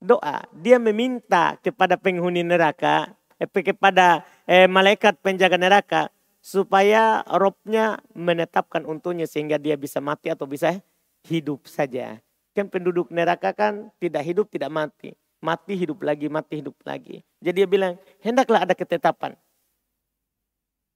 Doa. 0.00 0.48
Dia 0.56 0.80
meminta 0.80 1.60
kepada 1.60 2.00
penghuni 2.00 2.40
neraka, 2.40 3.12
eh, 3.36 3.46
kepada 3.46 4.24
eh, 4.48 4.64
malaikat 4.64 5.20
penjaga 5.20 5.60
neraka 5.60 6.02
supaya 6.40 7.20
robnya 7.28 8.00
menetapkan 8.16 8.88
untuknya 8.88 9.28
sehingga 9.28 9.60
dia 9.60 9.76
bisa 9.76 10.00
mati 10.00 10.32
atau 10.32 10.48
bisa 10.48 10.80
hidup 11.28 11.68
saja. 11.68 12.16
Kan 12.56 12.72
penduduk 12.72 13.12
neraka 13.12 13.52
kan 13.52 13.92
tidak 14.00 14.24
hidup, 14.24 14.48
tidak 14.48 14.72
mati 14.72 15.12
mati 15.40 15.74
hidup 15.74 16.04
lagi, 16.04 16.28
mati 16.28 16.60
hidup 16.60 16.76
lagi. 16.84 17.24
Jadi 17.40 17.64
dia 17.64 17.68
bilang, 17.68 17.96
hendaklah 18.20 18.68
ada 18.68 18.76
ketetapan. 18.76 19.34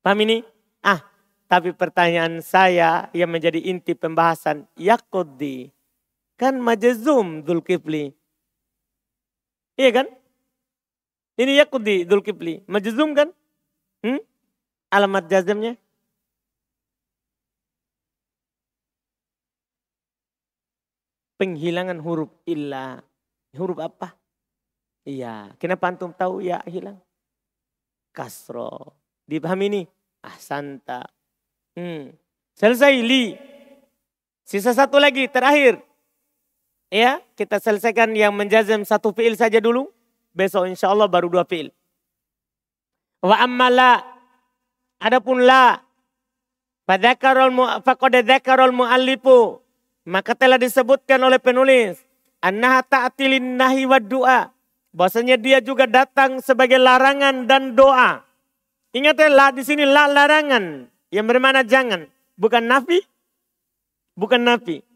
Paham 0.04 0.20
ini? 0.20 0.44
Ah, 0.84 1.00
tapi 1.48 1.72
pertanyaan 1.72 2.44
saya 2.44 3.08
yang 3.16 3.32
menjadi 3.32 3.56
inti 3.56 3.96
pembahasan, 3.96 4.68
Yakudi, 4.76 5.72
kan 6.36 6.60
majazum 6.60 7.40
Zulkifli. 7.42 8.12
Iya 9.74 9.90
kan? 9.90 10.06
Ini 11.34 11.58
Yakudi 11.58 12.06
Zulkifli, 12.06 12.62
majazum 12.70 13.10
kan? 13.10 13.34
Hmm? 14.06 14.22
Alamat 14.86 15.26
jazamnya? 15.26 15.74
Penghilangan 21.34 21.98
huruf 21.98 22.30
illa. 22.46 23.02
Huruf 23.58 23.82
apa? 23.82 24.14
Iya, 25.02 25.50
kenapa 25.58 25.90
antum 25.90 26.14
tahu 26.14 26.38
ya 26.38 26.62
hilang? 26.70 27.02
Kasro. 28.14 28.94
Dipahami 29.26 29.66
ini? 29.66 29.82
Ah 30.22 30.38
santa. 30.38 31.02
Hmm. 31.74 32.14
Selesai 32.54 33.02
li. 33.02 33.34
Sisa 34.46 34.70
satu 34.70 35.02
lagi 35.02 35.26
terakhir. 35.26 35.82
Ya, 36.94 37.18
kita 37.34 37.58
selesaikan 37.58 38.14
yang 38.14 38.30
menjazam 38.38 38.86
satu 38.86 39.10
fiil 39.10 39.34
saja 39.34 39.58
dulu. 39.58 39.90
Besok 40.30 40.70
insya 40.70 40.94
Allah 40.94 41.10
baru 41.10 41.26
dua 41.26 41.42
fiil. 41.42 41.74
Wa 43.18 43.42
ammala. 43.42 43.98
Adapun 45.02 45.42
la. 45.42 45.82
Faqad 46.86 48.22
dzakarul 48.22 48.70
muallifu. 48.70 49.58
Maka 50.06 50.38
telah 50.38 50.54
disebutkan 50.54 51.18
oleh 51.18 51.42
penulis. 51.42 51.98
Annaha 52.38 52.86
ta'tilin 52.86 53.58
nahi 53.58 53.90
wa 53.90 53.98
du'a 53.98 54.54
Bahasanya 54.94 55.34
dia 55.34 55.58
juga 55.58 55.90
datang 55.90 56.38
sebagai 56.38 56.78
larangan 56.78 57.50
dan 57.50 57.74
doa. 57.74 58.22
Ingat 58.94 59.18
ya, 59.18 59.28
la, 59.34 59.50
di 59.50 59.66
sini 59.66 59.82
la 59.82 60.06
larangan. 60.06 60.86
Yang 61.10 61.26
bermana 61.26 61.66
jangan. 61.66 62.06
Bukan 62.38 62.62
nafi. 62.70 63.02
Bukan 64.14 64.46
nafi. 64.46 64.93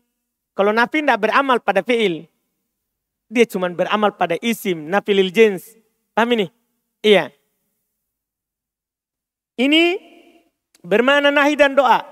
Kalau 0.58 0.74
nafi 0.74 1.06
tidak 1.06 1.22
beramal 1.22 1.62
pada 1.62 1.86
fi'il. 1.86 2.26
Dia 3.30 3.46
cuma 3.46 3.70
beramal 3.70 4.18
pada 4.18 4.34
isim. 4.42 4.90
Nafi 4.90 5.14
lil 5.14 5.30
jins. 5.30 5.78
Paham 6.18 6.34
ini? 6.34 6.50
Iya. 6.98 7.30
Ini 9.54 10.02
bermana 10.82 11.30
nahi 11.30 11.54
dan 11.54 11.78
doa. 11.78 12.02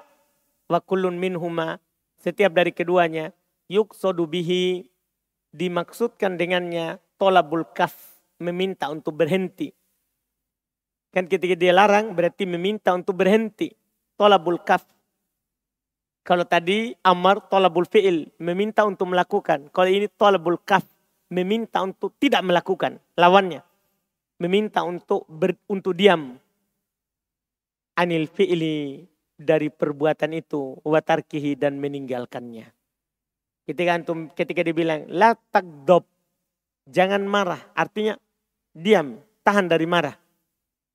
Wa 0.70 0.78
kullun 0.78 1.18
minhuma. 1.18 1.82
Setiap 2.22 2.54
dari 2.54 2.70
keduanya. 2.70 3.34
Yuk 3.66 3.98
bihi. 4.30 4.86
Dimaksudkan 5.50 6.38
dengannya 6.38 7.02
tolabul 7.18 7.66
kaf, 7.74 8.22
meminta 8.38 8.86
untuk 8.94 9.18
berhenti. 9.18 9.74
Kan 11.10 11.26
ketika 11.26 11.58
dia 11.58 11.74
larang 11.74 12.14
berarti 12.14 12.46
meminta 12.46 12.94
untuk 12.94 13.18
berhenti. 13.18 13.74
Tolabul 14.14 14.62
kaf. 14.62 14.86
Kalau 16.26 16.42
tadi 16.42 16.90
amar 17.06 17.38
tolabul 17.46 17.86
fi'il, 17.86 18.34
meminta 18.42 18.82
untuk 18.82 19.14
melakukan. 19.14 19.70
Kalau 19.70 19.86
ini 19.86 20.10
tolabul 20.10 20.58
kaf, 20.58 20.82
meminta 21.30 21.86
untuk 21.86 22.18
tidak 22.18 22.42
melakukan. 22.42 22.98
Lawannya. 23.14 23.62
Meminta 24.42 24.82
untuk 24.82 25.22
ber, 25.30 25.54
untuk 25.70 25.94
diam. 25.94 26.34
Anil 27.94 28.26
fi'ili 28.26 29.06
dari 29.38 29.70
perbuatan 29.70 30.34
itu. 30.34 30.74
Watarkihi 30.82 31.54
dan 31.54 31.78
meninggalkannya. 31.78 32.74
Ketika 33.62 33.90
antum 33.94 34.26
ketika 34.34 34.66
dibilang 34.66 35.06
la 35.06 35.38
takdob 35.54 36.06
Jangan 36.86 37.26
marah. 37.26 37.58
Artinya 37.74 38.14
diam, 38.70 39.18
tahan 39.42 39.66
dari 39.66 39.86
marah. 39.90 40.14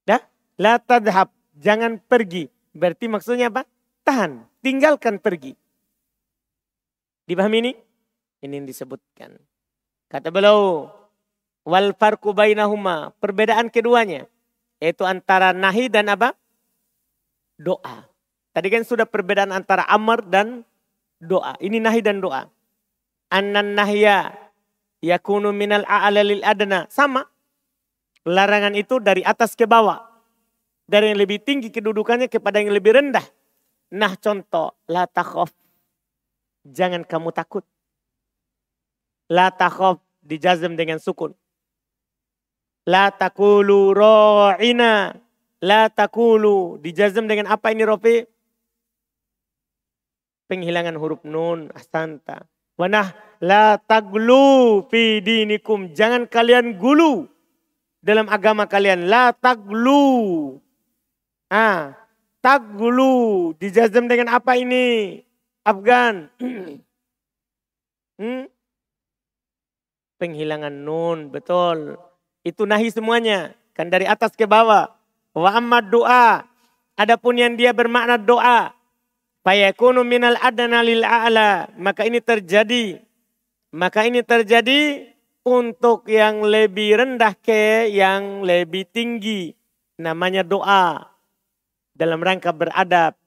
Ya? 0.08 0.24
La 0.56 0.80
tadhab, 0.80 1.28
jangan 1.60 2.00
pergi. 2.00 2.48
Berarti 2.72 3.12
maksudnya 3.12 3.52
apa? 3.52 3.68
Tahan, 4.08 4.48
tinggalkan 4.62 5.18
pergi. 5.18 5.58
Dipahami 7.26 7.58
ini? 7.68 7.74
Ini 8.42 8.54
yang 8.58 8.66
disebutkan. 8.66 9.38
Kata 10.10 10.34
beliau, 10.34 10.90
wal 11.66 11.94
farku 11.94 12.34
bainahuma, 12.34 13.14
perbedaan 13.22 13.70
keduanya. 13.70 14.26
Yaitu 14.82 15.06
antara 15.06 15.54
nahi 15.54 15.90
dan 15.90 16.10
apa? 16.10 16.34
Doa. 17.62 18.10
Tadi 18.52 18.68
kan 18.74 18.82
sudah 18.82 19.06
perbedaan 19.06 19.54
antara 19.54 19.86
amar 19.86 20.26
dan 20.26 20.66
doa. 21.22 21.54
Ini 21.62 21.78
nahi 21.78 22.02
dan 22.02 22.18
doa. 22.18 22.50
Anan 23.30 23.78
nahya 23.78 24.34
yakunu 25.00 25.54
minal 25.54 25.86
a'la 25.86 26.26
lil 26.26 26.42
adna. 26.42 26.90
Sama. 26.90 27.24
Larangan 28.26 28.74
itu 28.74 28.98
dari 28.98 29.22
atas 29.22 29.54
ke 29.54 29.70
bawah. 29.70 30.02
Dari 30.90 31.14
yang 31.14 31.22
lebih 31.22 31.40
tinggi 31.46 31.70
kedudukannya 31.70 32.28
kepada 32.28 32.60
yang 32.60 32.74
lebih 32.74 32.98
rendah. 32.98 33.24
Nah 33.92 34.16
contoh, 34.16 34.72
la 34.88 35.04
takhof. 35.04 35.52
Jangan 36.64 37.04
kamu 37.04 37.36
takut. 37.36 37.68
La 39.28 39.52
takhof 39.52 40.00
dijazm 40.24 40.80
dengan 40.80 40.98
sukun. 40.98 41.36
La 42.88 43.12
takulu 43.12 43.92
ro'ina. 43.92 45.16
La 45.62 45.92
takulu 45.94 46.82
dijazm 46.82 47.30
dengan 47.30 47.52
apa 47.54 47.70
ini 47.70 47.86
Rofi? 47.86 48.26
Penghilangan 50.50 50.98
huruf 50.98 51.22
nun, 51.22 51.70
astanta. 51.78 52.50
Wanah 52.82 53.14
la 53.46 53.78
taglu 53.78 54.82
fi 54.90 55.22
dinikum. 55.22 55.94
Jangan 55.94 56.26
kalian 56.26 56.82
gulu 56.82 57.30
dalam 58.02 58.26
agama 58.26 58.66
kalian. 58.66 59.06
La 59.06 59.30
taglu. 59.38 60.58
Ah, 61.46 62.01
taglu 62.42 63.54
dijazam 63.62 64.10
dengan 64.10 64.34
apa 64.36 64.58
ini? 64.58 65.22
Afgan. 65.62 66.28
hmm? 68.22 68.50
Penghilangan 70.18 70.74
nun, 70.74 71.30
betul. 71.30 71.98
Itu 72.42 72.66
nahi 72.66 72.90
semuanya. 72.90 73.54
Kan 73.78 73.94
dari 73.94 74.10
atas 74.10 74.34
ke 74.34 74.50
bawah. 74.50 74.94
Wa 75.34 75.58
amma 75.58 75.82
doa. 75.82 76.46
Adapun 76.98 77.38
yang 77.38 77.54
dia 77.58 77.72
bermakna 77.72 78.18
doa. 78.18 78.74
Fayakunu 79.42 80.06
minal 80.06 80.38
adana 80.38 80.86
lil 80.86 81.02
a'la. 81.02 81.74
Maka 81.78 82.06
ini 82.06 82.22
terjadi. 82.22 83.02
Maka 83.74 84.06
ini 84.06 84.22
terjadi 84.22 85.10
untuk 85.42 86.06
yang 86.06 86.46
lebih 86.46 87.02
rendah 87.02 87.34
ke 87.38 87.90
yang 87.90 88.46
lebih 88.46 88.86
tinggi. 88.90 89.54
Namanya 89.98 90.46
doa. 90.46 91.11
Dalam 91.96 92.24
rangka 92.24 92.56
beradab. 92.56 93.18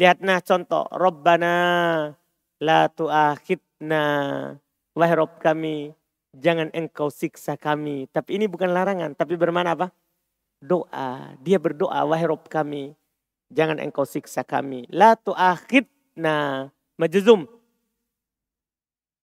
Lihat 0.00 0.24
nah 0.24 0.40
contoh. 0.42 0.88
Rabbana 0.90 1.54
la 2.62 2.80
tu'akhidna. 2.88 4.04
Wahai 4.94 5.18
Rob 5.18 5.42
kami, 5.42 5.90
jangan 6.38 6.70
engkau 6.70 7.10
siksa 7.10 7.58
kami. 7.58 8.06
Tapi 8.14 8.38
ini 8.38 8.46
bukan 8.46 8.70
larangan, 8.70 9.10
tapi 9.18 9.34
bermana 9.34 9.74
apa? 9.74 9.90
Doa. 10.62 11.34
Dia 11.42 11.58
berdoa, 11.58 12.06
wahai 12.06 12.30
Rob 12.30 12.46
kami, 12.46 12.94
Jangan 13.54 13.78
engkau 13.78 14.02
siksa 14.02 14.42
kami. 14.42 14.88
La 14.90 15.14
tu'akhidna. 15.14 16.68
Majzum. 16.98 17.46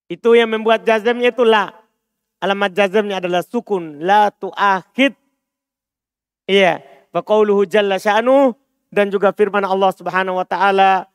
Itu 0.08 0.36
yang 0.36 0.56
membuat 0.56 0.88
jazamnya 0.88 1.36
itu 1.36 1.44
la. 1.44 1.72
Alamat 2.40 2.72
jazamnya 2.72 3.20
adalah 3.20 3.44
sukun. 3.44 4.00
La 4.04 4.32
tu'akhid. 4.32 5.16
Iya. 6.48 6.80
Wa 7.12 7.20
qauluhu 7.28 7.68
jalla 7.68 8.00
sya'nu 8.00 8.56
dan 8.92 9.08
juga 9.08 9.32
firman 9.32 9.64
Allah 9.64 9.92
Subhanahu 9.96 10.38
wa 10.38 10.46
taala 10.46 11.08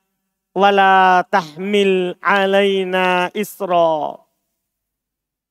wala 0.56 1.22
tahmil 1.28 2.16
alaina 2.24 3.28
isra. 3.36 4.16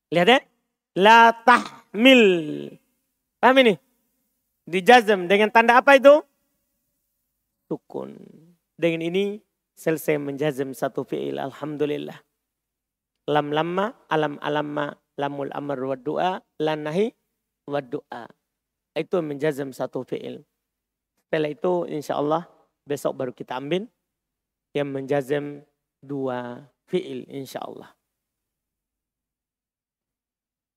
Lihat 0.09 0.27
ya? 0.27 0.39
La 0.97 1.29
tahmil. 1.45 2.25
Paham 3.37 3.57
ini? 3.61 3.77
Dijazm 4.65 5.29
dengan 5.29 5.53
tanda 5.53 5.77
apa 5.77 5.93
itu? 5.93 6.25
Sukun. 7.69 8.17
Dengan 8.73 9.05
ini 9.05 9.37
selesai 9.77 10.17
menjazm 10.17 10.73
satu 10.73 11.05
fi'il. 11.05 11.37
Alhamdulillah. 11.37 12.17
Lam 13.29 13.53
lamma, 13.53 13.93
alam 14.09 14.41
alamma, 14.41 14.97
lamul 15.17 15.53
amr 15.53 15.77
wa 15.77 15.97
du'a, 15.97 16.33
lan 16.61 16.89
nahi 16.89 17.13
wa 17.69 17.81
du'a. 17.81 18.25
Itu 18.97 19.21
menjazm 19.21 19.69
satu 19.73 20.01
fi'il. 20.01 20.41
Setelah 21.35 21.51
itu 21.51 21.83
insya 21.91 22.15
Allah 22.15 22.47
besok 22.87 23.19
baru 23.19 23.35
kita 23.35 23.59
ambil 23.59 23.91
yang 24.71 24.87
menjazm 24.87 25.67
dua 25.99 26.63
fi'il 26.87 27.27
insya 27.27 27.59
Allah. 27.59 27.91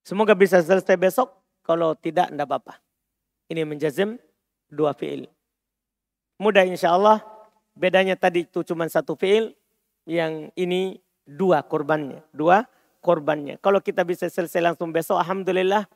Semoga 0.02 0.34
bisa 0.34 0.58
selesai 0.58 0.98
besok. 0.98 1.30
Kalau 1.62 1.94
tidak, 1.94 2.34
tidak 2.34 2.50
apa-apa. 2.50 2.82
Ini 3.46 3.62
menjazim 3.70 4.18
dua 4.66 4.98
fi'il. 4.98 5.30
Mudah 6.42 6.66
insya 6.66 6.98
Allah. 6.98 7.22
Bedanya 7.78 8.18
tadi 8.18 8.42
itu 8.42 8.66
cuma 8.66 8.90
satu 8.90 9.14
fi'il. 9.14 9.54
Yang 10.10 10.50
ini 10.58 10.98
dua 11.22 11.62
korbannya. 11.62 12.26
Dua 12.34 12.66
korbannya. 12.98 13.62
Kalau 13.62 13.78
kita 13.78 14.02
bisa 14.02 14.26
selesai 14.26 14.58
langsung 14.58 14.90
besok, 14.90 15.22
Alhamdulillah. 15.22 15.86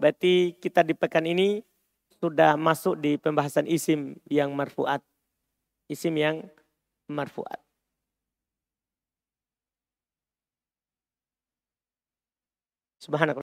Berarti 0.00 0.56
kita 0.56 0.80
di 0.80 0.96
pekan 0.96 1.28
ini 1.28 1.60
sudah 2.18 2.58
masuk 2.58 2.98
di 2.98 3.14
pembahasan 3.18 3.66
isim 3.70 4.18
yang 4.26 4.50
marfuat. 4.54 5.02
Isim 5.90 6.14
yang 6.18 6.36
marfuat. 7.10 7.60
Subhanallah. 12.98 13.36